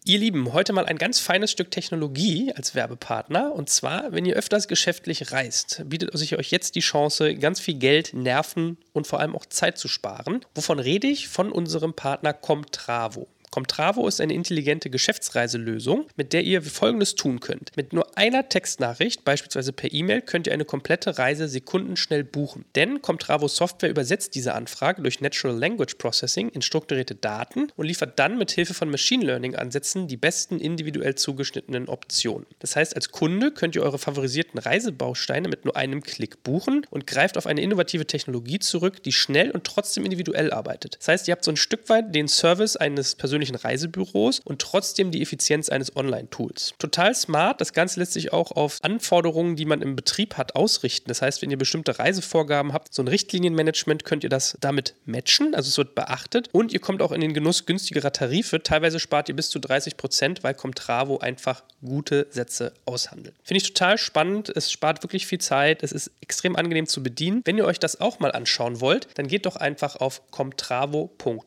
Ihr 0.04 0.18
Lieben, 0.18 0.52
heute 0.52 0.73
mal 0.73 0.87
ein 0.87 0.99
ganz 0.99 1.21
feines 1.21 1.52
Stück 1.52 1.71
Technologie 1.71 2.52
als 2.56 2.75
Werbepartner. 2.75 3.52
Und 3.54 3.71
zwar, 3.71 4.11
wenn 4.11 4.26
ihr 4.26 4.35
öfters 4.35 4.66
geschäftlich 4.66 5.30
reist, 5.30 5.82
bietet 5.87 6.18
sich 6.18 6.37
euch 6.37 6.50
jetzt 6.50 6.75
die 6.75 6.80
Chance, 6.80 7.37
ganz 7.37 7.61
viel 7.61 7.75
Geld, 7.75 8.12
Nerven 8.12 8.78
und 8.92 9.06
vor 9.06 9.21
allem 9.21 9.37
auch 9.37 9.47
Zeit 9.47 9.78
zu 9.78 9.87
sparen. 9.87 10.44
Wovon 10.56 10.80
rede 10.80 11.06
ich? 11.06 11.28
Von 11.28 11.52
unserem 11.52 11.94
Partner 11.94 12.32
Comtravo. 12.32 13.28
Comtravo 13.52 14.09
ist 14.09 14.21
eine 14.23 14.32
intelligente 14.32 14.88
Geschäftsreiselösung, 14.88 16.06
mit 16.16 16.32
der 16.32 16.42
ihr 16.42 16.62
folgendes 16.62 17.14
tun 17.16 17.38
könnt. 17.38 17.71
Mit 17.76 17.92
nur 17.92 18.16
einer 18.16 18.49
Textnachricht, 18.49 19.25
beispielsweise 19.26 19.75
per 19.75 19.92
E-Mail, 19.92 20.23
könnt 20.23 20.47
ihr 20.47 20.54
eine 20.54 20.64
komplette 20.64 21.18
Reise 21.18 21.47
sekundenschnell 21.49 22.25
buchen. 22.25 22.64
Denn 22.75 23.02
Comtravo 23.02 23.49
Software 23.49 23.90
übersetzt 23.90 24.35
diese 24.35 24.54
Anfrage 24.54 25.02
durch 25.02 25.21
Natural 25.21 25.54
Language 25.54 25.97
Processing 25.97 26.49
in 26.49 26.62
strukturierte 26.62 27.14
Daten 27.14 27.68
und 27.76 27.87
liefert 27.87 28.18
dann 28.18 28.38
mit 28.38 28.50
Hilfe 28.50 28.73
von 28.73 28.88
Machine 28.88 29.26
Learning 29.26 29.54
Ansätzen 29.54 30.09
die 30.09 30.16
besten 30.16 30.59
individuell 30.59 31.14
zugeschnittenen 31.14 31.90
Optionen. 31.90 32.47
Das 32.59 32.75
heißt, 32.75 32.97
als 32.97 33.11
Kunde 33.11 33.50
könnt 33.50 33.76
ihr 33.76 33.82
eure 33.82 33.99
favorisierten 33.99 34.59
Reisebausteine 34.61 35.49
mit 35.49 35.66
nur 35.66 35.76
einem 35.76 36.02
Klick 36.02 36.42
buchen 36.42 36.87
und 36.88 37.06
greift 37.06 37.37
auf 37.37 37.47
eine 37.47 37.61
innovative 37.61 38.06
Technologie 38.06 38.61
zurück, 38.61 39.02
die 39.02 39.12
schnell 39.12 39.50
und 39.50 39.64
trotzdem 39.64 40.06
individuell 40.06 40.50
arbeitet. 40.50 40.97
Das 41.00 41.09
heißt, 41.09 41.28
ihr 41.28 41.32
habt 41.32 41.44
so 41.44 41.50
ein 41.50 41.59
Stück 41.59 41.90
weit 41.90 42.14
den 42.14 42.28
Service 42.28 42.76
eines 42.76 43.14
persönlichen 43.14 43.41
Reisebüros 43.50 44.40
und 44.44 44.61
trotzdem 44.61 45.11
die 45.11 45.22
Effizienz 45.22 45.68
eines 45.68 45.96
Online-Tools. 45.96 46.75
Total 46.78 47.14
smart. 47.14 47.61
Das 47.61 47.72
Ganze 47.72 48.00
lässt 48.00 48.12
sich 48.12 48.32
auch 48.32 48.52
auf 48.52 48.78
Anforderungen, 48.82 49.56
die 49.56 49.64
man 49.64 49.82
im 49.82 49.96
Betrieb 49.96 50.37
hat, 50.37 50.54
ausrichten. 50.54 51.08
Das 51.08 51.22
heißt, 51.22 51.42
wenn 51.42 51.50
ihr 51.50 51.58
bestimmte 51.58 51.99
Reisevorgaben 51.99 52.72
habt, 52.72 52.92
so 52.94 53.02
ein 53.02 53.08
Richtlinienmanagement, 53.08 54.04
könnt 54.04 54.25
ihr 54.25 54.30
das 54.30 54.56
damit 54.61 54.94
matchen. 55.04 55.54
Also 55.54 55.68
es 55.68 55.78
wird 55.78 55.94
beachtet 55.94 56.49
und 56.52 56.72
ihr 56.72 56.80
kommt 56.80 57.02
auch 57.02 57.12
in 57.12 57.20
den 57.20 57.34
Genuss 57.34 57.66
günstigerer 57.66 58.12
Tarife. 58.12 58.62
Teilweise 58.62 59.00
spart 59.00 59.28
ihr 59.28 59.37
bis 59.37 59.50
zu 59.50 59.58
30 59.58 59.96
Prozent, 59.96 60.44
weil 60.44 60.54
Comtravo 60.54 61.18
einfach 61.18 61.62
gute 61.84 62.26
Sätze 62.30 62.72
aushandelt. 62.84 63.34
Finde 63.42 63.58
ich 63.58 63.72
total 63.72 63.99
spannend. 63.99 64.52
Es 64.54 64.70
spart 64.70 65.02
wirklich 65.02 65.26
viel 65.26 65.40
Zeit. 65.40 65.82
Es 65.82 65.92
ist 65.92 66.11
extrem 66.20 66.56
angenehm 66.56 66.87
zu 66.87 67.02
bedienen. 67.02 67.42
Wenn 67.44 67.58
ihr 67.58 67.64
euch 67.64 67.78
das 67.78 68.00
auch 68.00 68.20
mal 68.20 68.32
anschauen 68.32 68.80
wollt, 68.80 69.08
dann 69.14 69.28
geht 69.28 69.46
doch 69.46 69.56
einfach 69.56 69.96
auf 69.96 70.22
comtravo.com, 70.30 71.40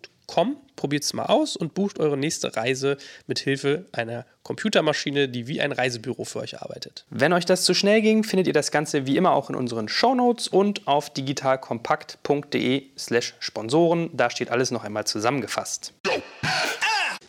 probiert 0.75 1.03
es 1.03 1.13
mal 1.13 1.25
aus 1.25 1.55
und 1.55 1.74
bucht 1.74 2.00
eure 2.00 2.17
nächste 2.17 2.55
Reise 2.55 2.98
mit 3.27 3.39
Hilfe 3.39 3.86
einer 3.91 4.27
Computermaschine, 4.44 5.27
die 5.29 5.48
wie 5.48 5.62
ein 5.62 5.72
Reisebüro 5.72 6.25
für 6.25 6.39
euch 6.39 6.62
arbeitet. 6.62 7.05
Wenn 7.10 7.34
euch 7.34 7.46
das 7.46 7.63
zu 7.63 7.74
schnell 7.74 8.01
ging, 8.01 8.24
findet 8.24 8.46
ihr 8.48 8.53
das 8.53 8.70
Ganze 8.72 9.08
wie 9.08 9.17
immer 9.17 9.32
auch 9.32 9.50
in 9.50 9.55
unseren 9.55 9.88
Shownotes 9.88 10.48
und 10.48 10.88
auf 10.88 11.10
digitalkompakt.de/slash 11.12 13.34
Sponsoren. 13.39 14.12
Da 14.13 14.29
steht 14.29 14.51
alles 14.51 14.70
noch 14.72 14.84
einmal 14.84 15.05
zusammengefasst. 15.05 15.94